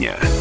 дня. 0.00 0.39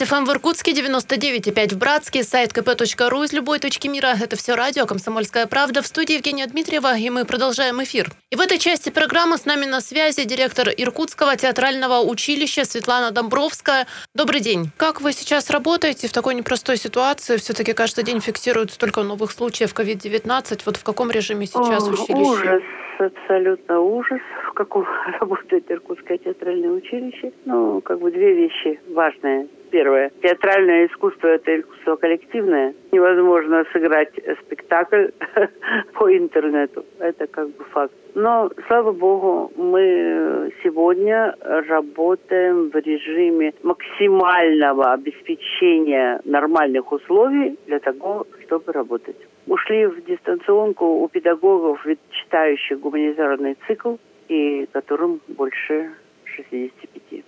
91,5 0.00 0.06
FM 0.06 0.24
в 0.24 0.30
Иркутске, 0.30 0.72
99,5 0.72 1.74
в 1.74 1.78
Братске, 1.78 2.22
сайт 2.22 2.52
kp.ru 2.52 3.24
из 3.24 3.34
любой 3.34 3.58
точки 3.58 3.86
мира. 3.86 4.12
Это 4.18 4.34
все 4.34 4.54
радио 4.54 4.86
«Комсомольская 4.86 5.46
правда». 5.46 5.82
В 5.82 5.86
студии 5.86 6.14
Евгения 6.14 6.46
Дмитриева, 6.46 6.96
и 6.96 7.10
мы 7.10 7.26
продолжаем 7.26 7.82
эфир. 7.82 8.06
И 8.30 8.36
в 8.36 8.40
этой 8.40 8.56
части 8.58 8.88
программы 8.88 9.36
с 9.36 9.44
нами 9.44 9.66
на 9.66 9.80
связи 9.80 10.24
директор 10.24 10.68
Иркутского 10.74 11.36
театрального 11.36 12.00
училища 12.00 12.64
Светлана 12.64 13.10
Домбровская. 13.10 13.86
Добрый 14.14 14.40
день. 14.40 14.70
Как 14.78 15.02
вы 15.02 15.12
сейчас 15.12 15.50
работаете 15.50 16.08
в 16.08 16.12
такой 16.12 16.34
непростой 16.34 16.78
ситуации? 16.78 17.36
Все-таки 17.36 17.74
каждый 17.74 18.04
день 18.04 18.20
фиксируют 18.20 18.70
столько 18.70 19.02
новых 19.02 19.32
случаев 19.32 19.74
COVID-19. 19.74 20.62
Вот 20.64 20.76
в 20.78 20.82
каком 20.82 21.10
режиме 21.10 21.44
сейчас 21.44 21.86
О, 21.86 21.90
училище? 21.90 22.30
Ужас, 22.30 22.62
абсолютно 22.98 23.80
ужас. 23.80 24.20
В 24.48 24.54
каком 24.54 24.86
работает 25.20 25.70
Иркутское 25.70 26.16
театральное 26.16 26.70
училище. 26.70 27.32
Ну, 27.44 27.82
как 27.82 28.00
бы 28.00 28.10
две 28.10 28.32
вещи 28.34 28.80
важные. 28.88 29.48
Первое. 29.70 30.10
Театральное 30.22 30.86
искусство– 30.86 31.26
это 31.28 31.60
искусство 31.60 31.96
коллективное. 31.96 32.74
Невозможно 32.90 33.64
сыграть 33.72 34.12
спектакль 34.44 35.06
по 35.94 36.16
интернету. 36.16 36.84
Это 36.98 37.26
как 37.28 37.48
бы 37.50 37.64
факт. 37.64 37.94
Но, 38.14 38.50
слава 38.66 38.92
богу, 38.92 39.52
мы 39.56 40.52
сегодня 40.64 41.36
работаем 41.40 42.70
в 42.70 42.76
режиме 42.76 43.54
максимального 43.62 44.92
обеспечения 44.92 46.20
нормальных 46.24 46.90
условий 46.90 47.56
для 47.66 47.78
того, 47.78 48.26
чтобы 48.44 48.72
работать. 48.72 49.16
Ушли 49.46 49.86
в 49.86 50.04
дистанционку 50.04 50.84
у 50.84 51.08
педагогов, 51.08 51.86
читающих 52.10 52.80
гуманитарный 52.80 53.56
цикл, 53.66 53.96
и 54.28 54.66
которым 54.72 55.20
больше 55.28 55.90
65. 56.24 57.24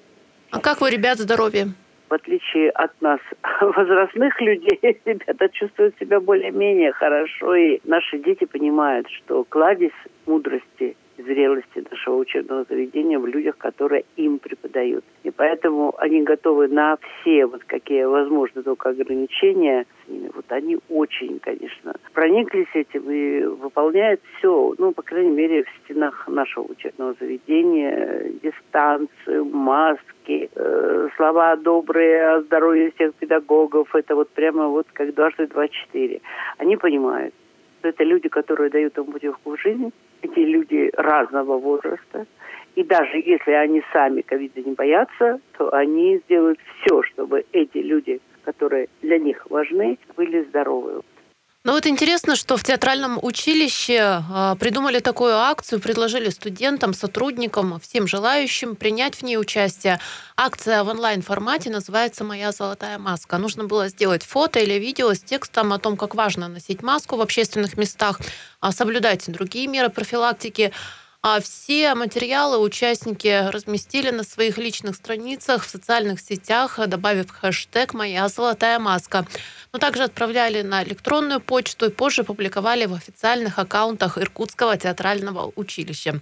А 0.51 0.61
как 0.61 0.81
вы, 0.81 0.91
ребят, 0.91 1.19
здоровье? 1.19 1.69
В 2.13 2.15
отличие 2.15 2.69
от 2.69 2.93
нас, 3.01 3.21
возрастных 3.63 4.39
людей, 4.43 4.79
ребята 5.07 5.49
чувствуют 5.49 5.97
себя 5.99 6.21
более-менее 6.21 6.93
хорошо. 6.93 7.55
И 7.55 7.81
наши 7.85 8.19
дети 8.19 8.45
понимают, 8.45 9.09
что 9.09 9.45
кладезь 9.45 9.93
мудрости 10.27 10.95
зрелости 11.23 11.85
нашего 11.91 12.17
учебного 12.17 12.65
заведения 12.69 13.19
в 13.19 13.27
людях, 13.27 13.57
которые 13.59 14.05
им 14.17 14.39
преподают. 14.39 15.05
И 15.23 15.31
поэтому 15.31 15.95
они 15.99 16.23
готовы 16.23 16.69
на 16.69 16.97
все 16.97 17.47
вот 17.47 17.65
какие 17.65 18.05
возможны 18.05 18.63
только 18.63 18.91
ограничения. 18.91 19.87
Вот 20.35 20.45
они 20.49 20.79
очень, 20.89 21.39
конечно, 21.39 21.95
прониклись 22.13 22.69
этим 22.75 23.11
и 23.11 23.45
выполняют 23.45 24.21
все, 24.39 24.75
ну, 24.79 24.93
по 24.93 25.03
крайней 25.03 25.31
мере, 25.31 25.65
в 25.65 25.85
стенах 25.85 26.29
нашего 26.29 26.65
учебного 26.65 27.15
заведения, 27.19 28.31
дистанцию, 28.43 29.45
маски, 29.45 30.51
э, 30.55 31.09
слова 31.17 31.57
добрые 31.57 32.29
о 32.29 32.43
здоровье 32.43 32.93
всех 32.93 33.15
педагогов. 33.15 33.95
Это 33.95 34.15
вот 34.15 34.29
прямо 34.31 34.69
вот 34.69 34.87
как 34.93 35.15
дважды 35.15 35.47
два 35.47 35.69
четыре. 35.69 36.21
Они 36.59 36.77
понимают, 36.77 37.35
что 37.79 37.89
это 37.89 38.05
люди, 38.05 38.29
которые 38.29 38.71
дают 38.71 38.97
им 38.97 39.07
путевку 39.07 39.57
в 39.57 39.61
жизнь, 39.61 39.93
эти 40.23 40.39
люди 40.39 40.91
разного 40.97 41.59
возраста. 41.59 42.27
И 42.75 42.83
даже 42.85 43.19
если 43.19 43.53
они 43.53 43.83
сами 43.93 44.23
ковида 44.23 44.63
не 44.63 44.73
боятся, 44.75 45.41
то 45.59 45.73
они 45.75 46.19
сделают 46.25 46.59
все, 46.81 47.03
чтобы 47.03 47.45
эти 47.53 47.79
люди, 47.79 48.21
которые 48.45 48.89
для 49.03 49.19
них 49.19 49.45
важны, 49.51 49.99
были 50.17 50.43
здоровы. 50.45 51.03
Ну 51.65 51.75
вот 51.75 51.87
интересно, 51.87 52.35
что 52.35 52.57
в 52.57 52.65
театральном 52.65 53.21
училище 53.23 54.01
а, 54.01 54.57
придумали 54.57 54.99
такую 54.99 55.37
акцию, 55.37 55.79
предложили 55.79 56.29
студентам, 56.29 56.93
сотрудникам, 56.93 57.79
всем 57.79 58.09
желающим 58.09 58.75
принять 58.75 59.15
в 59.15 59.23
ней 59.23 59.37
участие. 59.39 60.01
Акция 60.37 60.83
в 60.83 60.89
онлайн-формате 60.89 61.71
называется 61.71 62.25
«Моя 62.25 62.51
золотая 62.51 62.99
маска». 62.99 63.39
Нужно 63.39 63.63
было 63.63 63.87
сделать 63.87 64.25
фото 64.25 64.59
или 64.59 64.75
видео 64.75 65.15
с 65.15 65.21
текстом 65.21 65.73
о 65.73 65.79
том, 65.79 65.97
как 65.97 66.17
важно 66.17 66.49
носить 66.49 66.83
маску 66.83 67.15
в 67.15 67.21
общественных 67.21 67.77
местах, 67.77 68.19
а, 68.59 68.73
соблюдать 68.73 69.31
другие 69.31 69.69
меры 69.69 69.89
профилактики. 69.89 70.73
А 71.25 71.39
все 71.39 71.95
материалы 71.95 72.59
участники 72.59 73.49
разместили 73.49 74.11
на 74.11 74.25
своих 74.25 74.59
личных 74.59 74.97
страницах 74.97 75.63
в 75.63 75.69
социальных 75.69 76.19
сетях, 76.19 76.81
добавив 76.89 77.31
хэштег 77.31 77.95
«Моя 77.95 78.27
золотая 78.27 78.81
маска». 78.81 79.25
Но 79.73 79.79
также 79.79 80.03
отправляли 80.03 80.63
на 80.63 80.83
электронную 80.83 81.41
почту 81.41 81.87
и 81.87 81.93
позже 81.93 82.25
публиковали 82.25 82.87
в 82.87 82.95
официальных 82.95 83.61
аккаунтах 83.61 84.19
Иркутского 84.19 84.77
театрального 84.77 85.53
училища. 85.55 86.15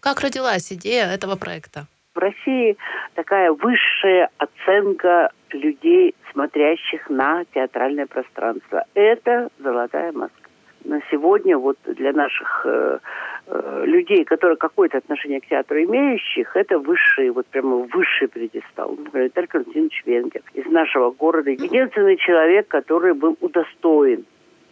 Как 0.00 0.20
родилась 0.20 0.72
идея 0.72 1.06
этого 1.06 1.36
проекта? 1.36 1.86
В 2.16 2.18
России 2.18 2.76
такая 3.14 3.52
высшая 3.52 4.30
оценка 4.38 5.30
людей, 5.50 6.16
смотрящих 6.32 7.08
на 7.08 7.44
театральное 7.54 8.06
пространство. 8.06 8.84
Это 8.94 9.48
золотая 9.60 10.10
маска. 10.10 10.43
На 10.84 11.00
сегодня 11.10 11.58
вот 11.58 11.78
для 11.86 12.12
наших 12.12 12.66
э, 12.66 12.98
Э, 13.46 13.82
людей, 13.84 14.24
которые 14.24 14.56
какое-то 14.56 14.96
отношение 14.98 15.40
к 15.40 15.46
театру 15.46 15.76
имеющих, 15.82 16.56
это 16.56 16.78
высший, 16.78 17.28
вот 17.28 17.46
прямо 17.46 17.76
высший 17.76 18.26
предистал. 18.26 18.96
Например, 18.96 19.26
Виталий 19.26 19.48
Константинович 19.48 20.02
Венгер 20.06 20.40
из 20.54 20.66
нашего 20.66 21.10
города. 21.10 21.50
Единственный 21.50 22.16
человек, 22.16 22.68
который 22.68 23.12
был 23.12 23.36
удостоен 23.42 24.24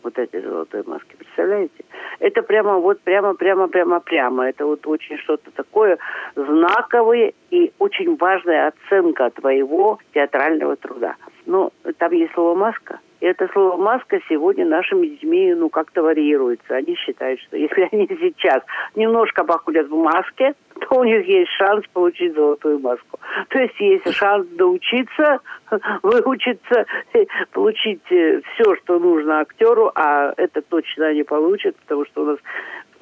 вот 0.02 0.18
этой 0.18 0.40
золотой 0.40 0.82
маски. 0.86 1.14
Представляете? 1.16 1.84
Это 2.18 2.42
прямо 2.42 2.78
вот 2.78 2.98
прямо, 3.02 3.34
прямо, 3.34 3.68
прямо, 3.68 4.00
прямо. 4.00 4.48
Это 4.48 4.64
вот 4.64 4.86
очень 4.86 5.18
что-то 5.18 5.50
такое 5.50 5.98
знаковое 6.34 7.34
и 7.50 7.72
очень 7.78 8.16
важная 8.16 8.68
оценка 8.68 9.28
твоего 9.30 9.98
театрального 10.14 10.76
труда. 10.76 11.16
Но 11.44 11.72
там 11.98 12.12
есть 12.12 12.32
слово 12.32 12.54
«маска», 12.54 13.00
это 13.22 13.48
слово 13.52 13.76
«маска» 13.76 14.18
сегодня 14.28 14.66
нашими 14.66 15.06
детьми 15.06 15.54
ну, 15.54 15.68
как-то 15.68 16.02
варьируется. 16.02 16.74
Они 16.74 16.96
считают, 16.96 17.40
что 17.40 17.56
если 17.56 17.88
они 17.92 18.08
сейчас 18.20 18.62
немножко 18.96 19.44
походят 19.44 19.88
в 19.88 19.96
маске, 19.96 20.54
то 20.80 21.00
у 21.00 21.04
них 21.04 21.26
есть 21.26 21.50
шанс 21.52 21.86
получить 21.92 22.34
золотую 22.34 22.80
маску. 22.80 23.20
То 23.48 23.58
есть 23.60 23.78
есть 23.78 24.12
шанс 24.14 24.46
доучиться, 24.48 25.38
выучиться, 26.02 26.84
получить 27.52 28.02
э, 28.10 28.40
все, 28.54 28.74
что 28.76 28.98
нужно 28.98 29.40
актеру, 29.40 29.92
а 29.94 30.34
это 30.36 30.60
точно 30.62 31.06
они 31.06 31.22
получат, 31.22 31.76
потому 31.76 32.04
что 32.06 32.22
у 32.22 32.26
нас 32.26 32.38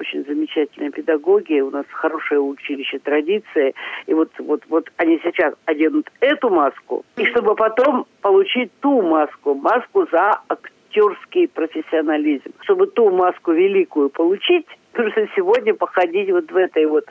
очень 0.01 0.25
замечательные 0.25 0.91
педагоги, 0.91 1.61
у 1.61 1.69
нас 1.69 1.85
хорошее 1.91 2.41
училище 2.41 2.99
традиции, 2.99 3.73
и 4.07 4.13
вот, 4.13 4.31
вот, 4.39 4.63
вот 4.67 4.89
они 4.97 5.19
сейчас 5.23 5.53
оденут 5.65 6.09
эту 6.19 6.49
маску, 6.49 7.05
и 7.17 7.25
чтобы 7.25 7.55
потом 7.55 8.05
получить 8.21 8.71
ту 8.81 9.01
маску, 9.01 9.53
маску 9.53 10.07
за 10.11 10.41
актерский 10.49 11.47
профессионализм. 11.47 12.51
Чтобы 12.61 12.87
ту 12.87 13.09
маску 13.11 13.51
великую 13.51 14.09
получить, 14.09 14.65
нужно 14.93 15.27
сегодня 15.35 15.73
походить 15.73 16.31
вот 16.31 16.51
в 16.51 16.55
этой 16.55 16.85
вот 16.85 17.05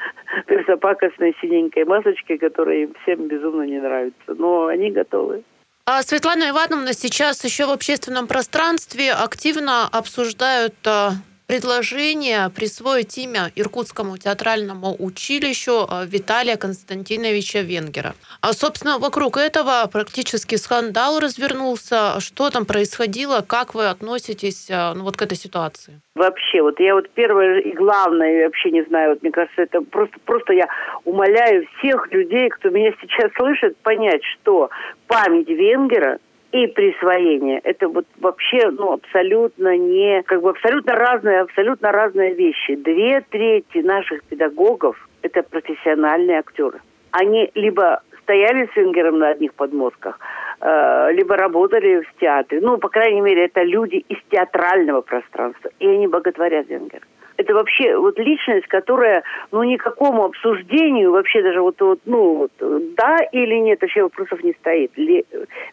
персопакостной 0.46 1.36
синенькой 1.40 1.84
масочке, 1.84 2.38
которая 2.38 2.84
им 2.84 2.94
всем 3.02 3.26
безумно 3.28 3.62
не 3.62 3.80
нравится. 3.80 4.34
Но 4.38 4.66
они 4.66 4.90
готовы. 4.90 5.42
А 5.88 6.02
Светлана 6.02 6.50
Ивановна 6.50 6.92
сейчас 6.92 7.44
еще 7.44 7.66
в 7.66 7.70
общественном 7.70 8.26
пространстве 8.26 9.12
активно 9.12 9.86
обсуждают 9.86 10.74
а, 10.84 11.12
предложение 11.46 12.50
присвоить 12.54 13.16
имя 13.18 13.50
Иркутскому 13.54 14.18
театральному 14.18 14.96
училищу 14.98 15.86
э, 15.88 16.06
Виталия 16.06 16.56
Константиновича 16.56 17.60
Венгера. 17.60 18.14
А, 18.40 18.52
собственно, 18.52 18.98
вокруг 18.98 19.36
этого 19.36 19.88
практически 19.92 20.56
скандал 20.56 21.20
развернулся. 21.20 22.20
Что 22.20 22.50
там 22.50 22.66
происходило? 22.66 23.44
Как 23.46 23.74
вы 23.74 23.88
относитесь 23.88 24.68
э, 24.70 24.92
ну, 24.94 25.04
вот 25.04 25.16
к 25.16 25.22
этой 25.22 25.36
ситуации? 25.36 26.00
Вообще, 26.14 26.62
вот 26.62 26.80
я 26.80 26.94
вот 26.94 27.10
первое 27.10 27.60
и 27.60 27.72
главное, 27.72 28.46
вообще 28.46 28.70
не 28.70 28.82
знаю, 28.84 29.10
вот 29.10 29.22
мне 29.22 29.30
кажется, 29.30 29.62
это 29.62 29.82
просто, 29.82 30.16
просто 30.24 30.52
я 30.52 30.66
умоляю 31.04 31.66
всех 31.78 32.10
людей, 32.10 32.48
кто 32.48 32.70
меня 32.70 32.92
сейчас 33.00 33.30
слышит, 33.36 33.76
понять, 33.78 34.22
что 34.24 34.70
память 35.06 35.48
Венгера 35.48 36.18
и 36.64 36.66
присвоение. 36.66 37.60
Это 37.64 37.88
вот 37.88 38.06
вообще, 38.18 38.70
ну, 38.70 38.92
абсолютно 38.92 39.76
не, 39.76 40.22
как 40.22 40.42
бы 40.42 40.50
абсолютно 40.50 40.94
разные, 40.94 41.40
абсолютно 41.40 41.92
разные 41.92 42.34
вещи. 42.34 42.76
Две 42.76 43.20
трети 43.20 43.78
наших 43.78 44.22
педагогов– 44.24 44.96
это 45.22 45.42
профессиональные 45.42 46.38
актеры. 46.38 46.80
Они 47.10 47.50
либо 47.54 48.02
стояли 48.22 48.68
с 48.72 48.76
Венгером 48.76 49.18
на 49.18 49.28
одних 49.28 49.54
подмостках, 49.54 50.18
э, 50.60 51.12
либо 51.12 51.36
работали 51.36 52.00
в 52.00 52.20
театре. 52.20 52.60
Ну, 52.60 52.78
по 52.78 52.88
крайней 52.88 53.20
мере, 53.20 53.46
это 53.46 53.62
люди 53.62 54.04
из 54.08 54.18
театрального 54.30 55.00
пространства. 55.00 55.70
И 55.78 55.86
они 55.86 56.06
боготворят 56.06 56.68
Венгера 56.68 57.02
это 57.36 57.54
вообще 57.54 57.96
вот 57.96 58.18
личность, 58.18 58.66
которая, 58.66 59.22
ну, 59.52 59.62
никакому 59.62 60.24
обсуждению 60.24 61.12
вообще 61.12 61.42
даже 61.42 61.60
вот, 61.60 61.80
вот 61.80 62.00
ну, 62.04 62.34
вот, 62.34 62.52
да 62.96 63.18
или 63.32 63.54
нет, 63.56 63.80
вообще 63.80 64.02
вопросов 64.02 64.42
не 64.42 64.52
стоит. 64.54 64.92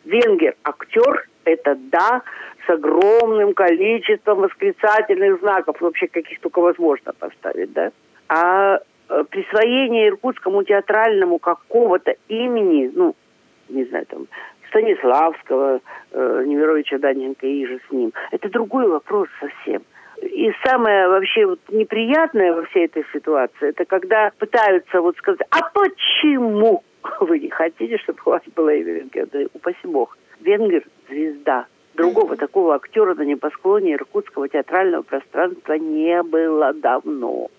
Венгер, 0.04 0.56
актер, 0.63 1.27
это 1.45 1.75
да, 1.75 2.21
с 2.65 2.69
огромным 2.69 3.54
количеством 3.54 4.39
восклицательных 4.39 5.39
знаков, 5.39 5.81
вообще 5.81 6.07
каких 6.07 6.39
только 6.39 6.60
возможно 6.60 7.13
поставить, 7.13 7.74
да. 7.74 7.92
А 8.30 8.80
э, 9.09 9.24
присвоение 9.30 10.09
иркутскому 10.09 10.63
театральному 10.63 11.39
какого-то 11.39 12.16
имени, 12.27 12.92
ну, 12.94 13.16
не 13.69 13.86
знаю, 13.86 14.06
там, 14.06 14.27
Станиславского, 14.69 15.81
э, 16.12 16.44
Немировича 16.45 16.98
Даненко 16.98 17.45
и 17.45 17.66
же 17.66 17.80
с 17.88 17.92
ним, 17.92 18.12
это 18.31 18.50
другой 18.50 18.88
вопрос 18.88 19.27
совсем. 19.39 19.83
И 20.33 20.51
самое 20.65 21.07
вообще 21.09 21.45
вот 21.45 21.59
неприятное 21.69 22.53
во 22.53 22.63
всей 22.65 22.85
этой 22.85 23.06
ситуации, 23.13 23.69
это 23.69 23.85
когда 23.85 24.31
пытаются 24.39 25.00
вот 25.00 25.15
сказать, 25.18 25.41
а 25.51 25.69
почему 25.69 26.83
вы 27.19 27.38
не 27.38 27.50
хотите, 27.50 28.00
чтобы 28.00 28.19
у 28.25 28.30
вас 28.31 28.41
было 28.56 28.74
имя 28.74 28.94
Венгер? 28.94 29.27
Да 29.31 29.39
упаси 29.53 29.85
бог. 29.85 30.18
Венгер– 30.41 30.83
звезда. 31.09 31.68
Другого 31.94 32.35
такого 32.35 32.74
актера 32.74 33.13
на 33.13 33.21
небосклоне 33.21 33.94
иркутского 33.94 34.50
театрального 34.50 35.03
пространства 35.03 35.74
не 35.74 36.24
было 36.24 36.74
давно. 36.74 37.50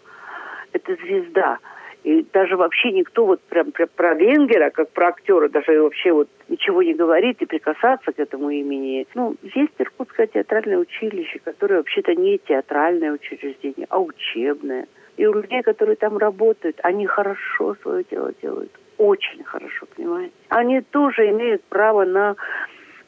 Это 0.72 0.96
звезда. 0.96 1.58
И 2.04 2.22
даже 2.34 2.56
вообще 2.56 2.92
никто 2.92 3.24
вот 3.24 3.40
прям, 3.40 3.72
прям 3.72 3.88
про 3.96 4.14
Венгера, 4.14 4.70
как 4.70 4.90
про 4.90 5.08
актера, 5.08 5.48
даже 5.48 5.82
вообще 5.82 6.12
вот 6.12 6.28
ничего 6.48 6.82
не 6.82 6.92
говорит 6.92 7.40
и 7.40 7.46
прикасаться 7.46 8.12
к 8.12 8.18
этому 8.18 8.50
имени. 8.50 9.06
Ну, 9.14 9.36
есть 9.42 9.72
Иркутское 9.78 10.26
театральное 10.26 10.76
училище, 10.76 11.40
которое 11.42 11.76
вообще-то 11.76 12.14
не 12.14 12.38
театральное 12.38 13.12
учреждение, 13.12 13.86
а 13.88 14.00
учебное. 14.00 14.86
И 15.16 15.24
у 15.24 15.32
людей, 15.32 15.62
которые 15.62 15.96
там 15.96 16.18
работают, 16.18 16.78
они 16.82 17.06
хорошо 17.06 17.74
свое 17.80 18.04
дело 18.10 18.32
делают. 18.42 18.70
Очень 18.98 19.42
хорошо, 19.44 19.86
понимаете? 19.96 20.32
Они 20.50 20.82
тоже 20.82 21.30
имеют 21.30 21.64
право 21.64 22.04
на 22.04 22.36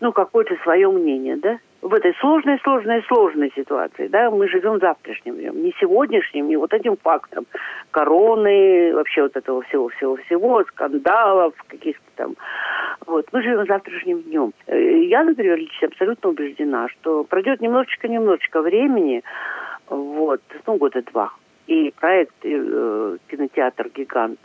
ну, 0.01 0.13
какое-то 0.13 0.57
свое 0.63 0.91
мнение, 0.91 1.37
да? 1.37 1.59
В 1.87 1.95
этой 1.95 2.15
сложной, 2.21 2.59
сложной, 2.63 3.03
сложной 3.05 3.53
ситуации, 3.55 4.09
да, 4.09 4.31
мы 4.31 4.49
живем 4.49 4.79
завтрашним 4.81 5.37
днем, 5.37 5.63
не 5.63 5.73
сегодняшним, 5.81 6.49
не 6.49 6.57
вот 6.57 6.73
этим 6.73 6.97
фактом 6.97 7.47
короны, 7.91 8.93
вообще 8.95 9.23
вот 9.23 9.37
этого 9.37 9.63
всего-всего-всего, 9.63 10.65
скандалов, 10.65 11.55
каких-то 11.69 12.05
там, 12.17 12.37
вот, 13.07 13.27
мы 13.33 13.43
живем 13.43 13.67
завтрашним 13.67 14.23
днем. 14.23 14.53
Э, 14.67 15.05
я, 15.05 15.23
например, 15.23 15.59
лично 15.59 15.89
абсолютно 15.89 16.31
убеждена, 16.31 16.89
что 16.89 17.25
пройдет 17.25 17.61
немножечко-немножечко 17.61 18.63
времени, 18.63 19.23
вот, 19.89 20.41
ну, 20.67 20.77
года 20.77 21.03
два, 21.03 21.31
и 21.67 21.93
проект 21.99 22.35
э, 22.43 23.17
кинотеатр 23.29 23.91
«Гигант» 23.95 24.41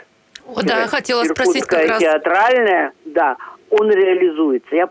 О, 0.46 0.62
да, 0.64 0.88
хотела 0.88 1.24
спросить 1.24 1.66
как 1.66 1.88
раз. 1.88 2.00
театральная, 2.00 2.94
да, 3.06 3.38
он 3.70 3.90
реализуется. 3.92 4.76
Я 4.76 4.90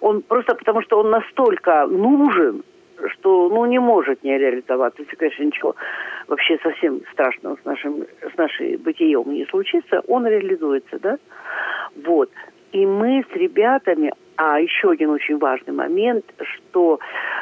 он 0.00 0.22
просто 0.22 0.54
потому, 0.54 0.82
что 0.82 1.00
он 1.00 1.10
настолько 1.10 1.86
нужен, 1.86 2.62
что 3.12 3.48
ну, 3.48 3.66
не 3.66 3.78
может 3.78 4.22
не 4.22 4.38
реализоваться. 4.38 5.02
Если, 5.02 5.16
конечно, 5.16 5.44
ничего 5.44 5.74
вообще 6.28 6.58
совсем 6.62 7.00
страшного 7.12 7.56
с, 7.60 7.64
нашим, 7.64 8.04
с 8.32 8.36
нашей 8.36 8.76
бытием 8.76 9.32
не 9.32 9.46
случится, 9.46 10.00
он 10.08 10.26
реализуется, 10.26 10.98
да? 10.98 11.18
Вот. 12.04 12.30
И 12.72 12.86
мы 12.86 13.24
с 13.32 13.36
ребятами, 13.36 14.12
а 14.36 14.60
еще 14.60 14.90
один 14.90 15.10
очень 15.10 15.38
важный 15.38 15.72
момент, 15.72 16.24
что 16.38 16.98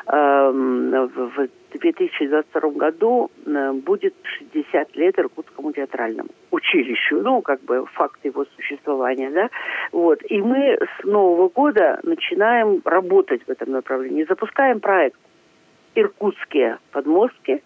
э, 0.06 0.50
в 0.52 1.48
2022 1.78 2.70
году 2.70 3.30
э, 3.44 3.72
будет 3.72 4.14
60 4.22 4.96
лет 4.96 5.18
Иркутскому 5.18 5.72
театральному 5.72 6.28
училищу, 6.50 7.20
ну, 7.20 7.42
как 7.42 7.62
бы 7.62 7.86
факт 7.94 8.24
его 8.24 8.44
существования, 8.56 9.30
да, 9.30 9.48
вот. 9.92 10.20
И 10.28 10.40
мы 10.40 10.78
с 10.78 11.04
Нового 11.04 11.48
года 11.48 12.00
начинаем 12.02 12.80
работать 12.84 13.42
в 13.46 13.50
этом 13.50 13.72
направлении, 13.72 14.24
запускаем 14.28 14.80
проект 14.80 15.18
«Иркутские 15.94 16.78
подмостки 16.92 17.62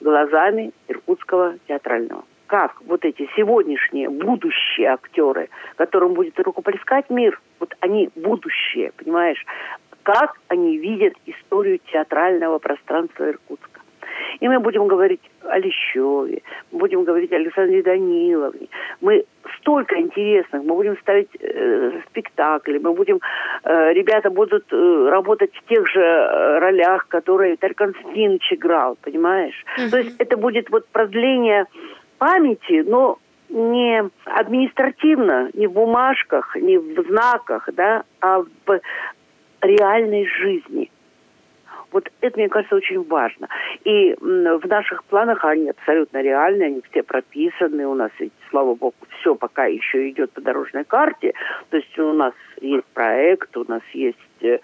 глазами 0.00 0.72
Иркутского 0.88 1.56
театрального» 1.66 2.24
как 2.48 2.80
вот 2.86 3.04
эти 3.04 3.28
сегодняшние 3.36 4.08
будущие 4.08 4.88
актеры, 4.88 5.50
которым 5.76 6.14
будет 6.14 6.40
рукоплескать 6.40 7.10
мир, 7.10 7.38
вот 7.60 7.74
они 7.80 8.08
будущее, 8.16 8.90
понимаешь, 8.96 9.44
как 10.08 10.40
они 10.48 10.78
видят 10.78 11.12
историю 11.26 11.80
театрального 11.92 12.58
пространства 12.58 13.28
Иркутска. 13.28 13.80
И 14.40 14.48
мы 14.48 14.58
будем 14.58 14.86
говорить 14.86 15.20
о 15.42 15.58
Лещеве, 15.58 16.40
будем 16.72 17.04
говорить 17.04 17.30
о 17.32 17.36
Александре 17.36 17.82
Даниловне. 17.82 18.68
Мы 19.02 19.26
столько 19.58 20.00
интересных, 20.00 20.62
мы 20.62 20.74
будем 20.76 20.96
ставить 20.96 21.28
э, 21.38 22.00
спектакли, 22.08 22.78
мы 22.78 22.94
будем, 22.94 23.20
э, 23.64 23.92
ребята 23.92 24.30
будут 24.30 24.64
э, 24.72 25.08
работать 25.10 25.54
в 25.54 25.68
тех 25.68 25.86
же 25.88 26.00
э, 26.00 26.58
ролях, 26.58 27.06
которые 27.08 27.52
Виталий 27.52 27.74
Константинович 27.74 28.52
играл, 28.54 28.96
понимаешь? 29.02 29.62
Uh-huh. 29.76 29.90
То 29.90 29.98
есть 29.98 30.16
это 30.18 30.38
будет 30.38 30.70
вот 30.70 30.88
продление 30.88 31.66
памяти, 32.16 32.82
но 32.86 33.18
не 33.50 34.04
административно, 34.24 35.50
не 35.54 35.66
в 35.66 35.72
бумажках, 35.72 36.56
не 36.56 36.78
в 36.78 37.08
знаках, 37.08 37.68
да, 37.74 38.04
а 38.20 38.40
в 38.40 38.80
реальной 39.62 40.26
жизни. 40.26 40.90
Вот 41.90 42.06
это, 42.20 42.38
мне 42.38 42.50
кажется, 42.50 42.76
очень 42.76 43.02
важно. 43.02 43.48
И 43.84 44.14
в 44.20 44.66
наших 44.66 45.04
планах 45.04 45.42
они 45.44 45.70
абсолютно 45.70 46.20
реальны, 46.20 46.64
они 46.64 46.82
все 46.90 47.02
прописаны. 47.02 47.86
У 47.86 47.94
нас, 47.94 48.10
слава 48.50 48.74
богу, 48.74 48.94
все 49.20 49.34
пока 49.34 49.64
еще 49.64 50.10
идет 50.10 50.30
по 50.32 50.42
дорожной 50.42 50.84
карте. 50.84 51.32
То 51.70 51.78
есть 51.78 51.98
у 51.98 52.12
нас 52.12 52.34
есть 52.60 52.84
проект, 52.92 53.56
у 53.56 53.64
нас 53.66 53.82
есть 53.94 54.18
э, 54.42 54.58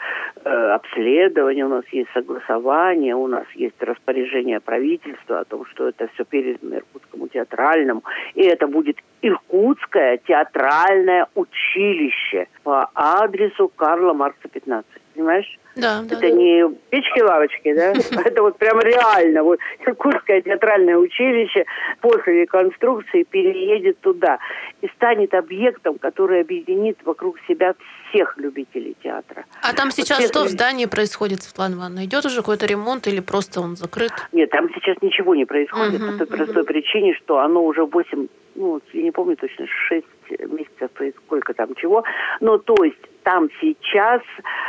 обследование, 0.45 1.65
у 1.65 1.69
нас 1.69 1.85
есть 1.93 2.11
согласование, 2.13 3.15
у 3.15 3.27
нас 3.27 3.45
есть 3.55 3.81
распоряжение 3.83 4.61
правительства 4.61 5.41
о 5.41 5.45
том, 5.45 5.67
что 5.67 5.89
это 5.89 6.09
все 6.15 6.25
передано 6.25 6.77
Иркутскому 6.77 7.29
театральному. 7.29 8.03
И 8.35 8.43
это 8.43 8.67
будет 8.67 8.99
Иркутское 9.23 10.19
театральное 10.27 11.27
училище 11.35 12.47
по 12.63 12.91
адресу 12.95 13.71
Карла 13.75 14.13
Маркса 14.13 14.49
15. 14.49 14.87
Понимаешь? 15.15 15.59
Да, 15.77 16.03
это 16.05 16.21
да. 16.21 16.31
не 16.31 16.69
печки-лавочки, 16.91 17.73
да? 17.73 17.93
Это 18.25 18.43
вот 18.43 18.59
прям 18.59 18.81
реально. 18.81 19.43
Вот 19.43 19.59
Иркутское 19.87 20.41
театральное 20.43 20.97
училище 20.97 21.65
после 22.01 22.43
реконструкции 22.43 23.25
переедет 23.25 24.01
туда 24.01 24.39
и 24.83 24.89
станет 24.89 25.35
объектом, 25.35 25.99
который 25.99 26.41
объединит 26.41 26.99
вокруг 27.05 27.39
себя 27.49 27.75
всех 28.15 28.37
любителей 28.39 28.97
театра. 29.03 29.45
А 29.63 29.75
там 29.75 29.91
сейчас 29.91 30.21
вот 30.21 30.29
что 30.29 30.45
в 30.45 30.49
здании 30.49 30.87
происходит, 30.87 31.43
Светлана 31.43 31.75
Ивановна? 31.75 32.05
Идет 32.05 32.25
уже 32.25 32.37
какой-то 32.37 32.67
ремонт 32.67 33.07
или 33.07 33.21
просто 33.21 33.61
он 33.61 33.77
закрыт? 33.77 34.13
Нет, 34.33 34.51
там 34.51 34.69
сейчас 34.75 34.97
ничего 35.03 35.35
не 35.35 35.45
происходит 35.45 36.01
угу, 36.01 36.13
по 36.13 36.19
той 36.19 36.27
угу. 36.27 36.37
простой 36.37 36.65
причине, 36.65 37.15
что 37.15 37.39
оно 37.39 37.65
уже 37.65 37.85
8, 37.85 38.29
ну, 38.55 38.81
я 38.93 39.03
не 39.03 39.11
помню 39.11 39.37
точно, 39.37 39.67
6 39.89 40.07
месяцев 40.49 40.91
и 41.01 41.13
сколько 41.25 41.55
там 41.55 41.75
чего. 41.75 42.05
Но 42.41 42.59
то 42.59 42.85
есть 42.85 42.99
там 43.25 43.49
сейчас 43.61 44.23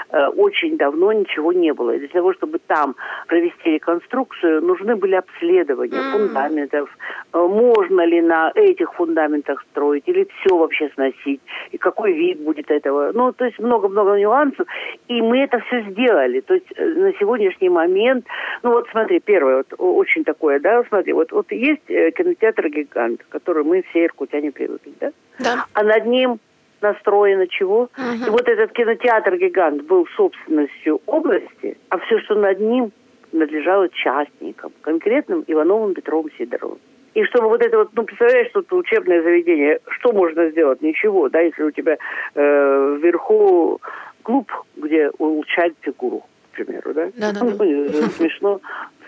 э, 0.10 0.28
очень 0.28 0.78
давно 0.78 1.12
ничего 1.14 1.54
не 1.54 1.74
было. 1.74 1.92
И 1.92 2.00
для 2.00 2.08
того, 2.08 2.34
чтобы 2.34 2.60
там 2.60 2.96
провести 3.28 3.72
реконструкцию, 3.72 4.62
нужны 4.62 4.96
были 4.96 5.16
обследования 5.16 5.98
mm-hmm. 5.98 6.12
фундаментов. 6.12 6.90
Э, 7.34 7.38
можно 7.38 8.06
ли 8.06 8.22
на 8.22 8.52
этих 8.56 8.94
фундаментах 8.94 9.64
строить 9.72 10.04
или 10.08 10.28
все 10.40 10.58
вообще 10.58 10.90
сносить? 10.96 11.42
И 11.72 11.78
какой 11.78 12.14
вид 12.14 12.40
будет 12.40 12.72
этого? 12.72 13.12
Ну, 13.14 13.34
то 13.34 13.46
есть 13.46 13.60
много-много 13.60 14.18
нюансов. 14.18 14.66
И 15.08 15.22
мы 15.22 15.40
это 15.40 15.60
все 15.60 15.82
сделали. 15.92 16.40
То 16.40 16.56
есть 16.56 16.68
э, 16.76 16.86
на 16.86 17.12
сегодняшний 17.20 17.70
момент, 17.70 18.26
ну 18.64 18.72
вот 18.72 18.88
смотри, 18.92 19.20
первое, 19.20 19.58
вот 19.58 19.74
очень 19.78 20.24
такое, 20.24 20.60
да, 20.60 20.84
смотри, 20.88 21.14
вот, 21.14 21.32
вот 21.32 21.52
есть 21.52 21.90
э, 21.90 22.12
кинотеатр 22.12 22.70
«Гигант», 22.70 23.26
который 23.30 23.64
мы 23.64 23.84
все 23.90 24.06
иркутяне 24.06 24.52
привыкли, 24.52 24.94
да? 25.00 25.12
Да. 25.40 25.66
А 25.74 25.84
над 25.84 26.06
ним 26.06 26.40
настроено 26.86 27.48
чего. 27.48 27.90
Uh-huh. 27.98 28.28
И 28.28 28.30
вот 28.30 28.48
этот 28.48 28.72
кинотеатр-гигант 28.72 29.84
был 29.84 30.08
собственностью 30.16 31.02
области, 31.06 31.78
а 31.90 31.98
все, 32.00 32.20
что 32.20 32.36
над 32.36 32.60
ним, 32.60 32.92
надлежало 33.32 33.90
частникам, 33.90 34.72
конкретным 34.82 35.44
Ивановым 35.48 35.94
Петровым 35.94 36.32
Сидоровым. 36.38 36.80
И 37.16 37.24
чтобы 37.24 37.48
вот 37.48 37.62
это 37.62 37.78
вот, 37.78 37.90
ну, 37.94 38.04
представляешь, 38.04 38.52
тут 38.54 38.72
учебное 38.74 39.22
заведение, 39.22 39.80
что 39.88 40.12
можно 40.12 40.50
сделать? 40.50 40.82
Ничего, 40.82 41.30
да, 41.30 41.40
если 41.40 41.64
у 41.64 41.72
тебя 41.72 41.98
э, 42.36 42.98
вверху 43.02 43.80
клуб, 44.24 44.52
где 44.76 45.10
улучшать 45.18 45.74
фигуру, 45.82 46.26
к 46.52 46.56
примеру, 46.56 46.94
да? 46.94 47.06
Да, 47.16 47.32
да, 47.32 47.40
да. 47.40 47.46
Ну, 47.46 47.56
смешно, 48.18 48.60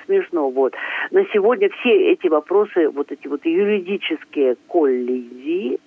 смешно, 0.05 0.49
вот. 0.49 0.73
На 1.11 1.25
сегодня 1.33 1.69
все 1.81 2.13
эти 2.13 2.27
вопросы, 2.27 2.89
вот 2.89 3.11
эти 3.11 3.27
вот 3.27 3.45
юридические 3.45 4.55
коллизии, 4.67 5.79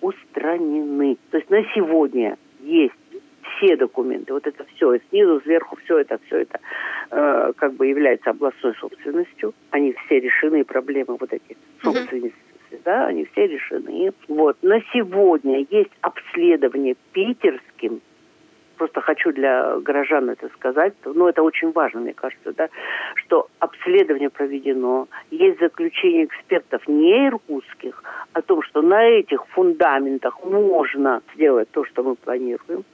устранены. 0.00 1.16
То 1.30 1.38
есть 1.38 1.50
на 1.50 1.62
сегодня 1.74 2.36
есть 2.60 2.94
все 3.56 3.76
документы, 3.76 4.32
вот 4.32 4.46
это 4.46 4.64
все, 4.74 4.98
снизу, 5.10 5.40
сверху, 5.42 5.76
все 5.84 5.98
это, 5.98 6.18
все 6.26 6.38
это 6.38 6.60
э, 7.10 7.52
как 7.56 7.74
бы 7.74 7.86
является 7.86 8.30
областной 8.30 8.74
собственностью. 8.74 9.54
Они 9.70 9.92
все 9.92 10.20
решены, 10.20 10.64
проблемы 10.64 11.16
вот 11.18 11.32
эти 11.32 11.56
собственности, 11.82 12.36
mm-hmm. 12.70 12.80
да, 12.84 13.06
они 13.06 13.26
все 13.26 13.46
решены. 13.46 14.12
Вот. 14.28 14.56
На 14.62 14.80
сегодня 14.92 15.66
есть 15.70 15.90
обследование 16.00 16.96
питерским 17.12 18.00
просто 18.80 19.02
хочу 19.02 19.30
для 19.32 19.76
горожан 19.80 20.30
это 20.30 20.48
сказать, 20.56 20.94
ну, 21.04 21.28
это 21.28 21.42
очень 21.42 21.70
важно, 21.72 22.00
мне 22.00 22.14
кажется, 22.14 22.52
да, 22.52 22.68
что 23.14 23.46
обследование 23.58 24.30
проведено, 24.30 25.06
есть 25.30 25.60
заключение 25.60 26.24
экспертов 26.24 26.88
не 26.88 27.28
иркутских 27.28 28.02
о 28.32 28.40
том, 28.40 28.62
что 28.62 28.80
на 28.80 29.04
этих 29.04 29.44
фундаментах 29.48 30.42
можно 30.44 31.20
сделать 31.34 31.68
то, 31.72 31.84
что 31.84 32.02
мы 32.02 32.14
планируем. 32.14 32.84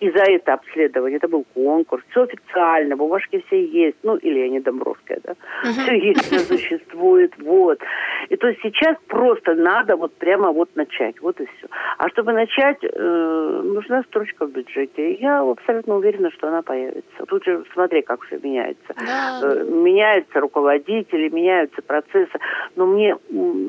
И 0.00 0.10
за 0.10 0.24
это 0.30 0.54
обследование, 0.54 1.16
это 1.16 1.28
был 1.28 1.44
конкурс, 1.54 2.04
все 2.10 2.22
официально, 2.22 2.96
бумажки 2.96 3.42
все 3.46 3.64
есть, 3.64 3.96
ну, 4.02 4.16
или 4.16 4.46
не 4.48 4.60
Домбровская, 4.60 5.20
да, 5.24 5.32
uh-huh. 5.32 5.72
все 5.72 5.98
есть, 5.98 6.22
все 6.24 6.38
существует, 6.40 7.32
вот. 7.38 7.80
И 8.28 8.36
то 8.36 8.48
есть 8.48 8.60
сейчас 8.62 8.96
просто 9.06 9.54
надо 9.54 9.96
вот 9.96 10.14
прямо 10.16 10.52
вот 10.52 10.68
начать, 10.74 11.20
вот 11.20 11.40
и 11.40 11.46
все. 11.46 11.68
А 11.98 12.08
чтобы 12.10 12.32
начать, 12.32 12.78
э, 12.82 13.60
нужна 13.64 14.02
строчка 14.02 14.46
в 14.46 14.52
бюджете. 14.52 15.14
Я 15.14 15.40
абсолютно 15.40 15.96
уверена, 15.96 16.30
что 16.32 16.48
она 16.48 16.62
появится. 16.62 17.24
Тут 17.26 17.44
же 17.44 17.64
смотри, 17.72 18.02
как 18.02 18.22
все 18.24 18.38
меняется. 18.38 18.94
Да. 18.96 19.40
Э, 19.42 19.64
меняются 19.64 20.40
руководители, 20.40 21.28
меняются 21.28 21.80
процессы. 21.82 22.38
Но 22.74 22.86
мне 22.86 23.16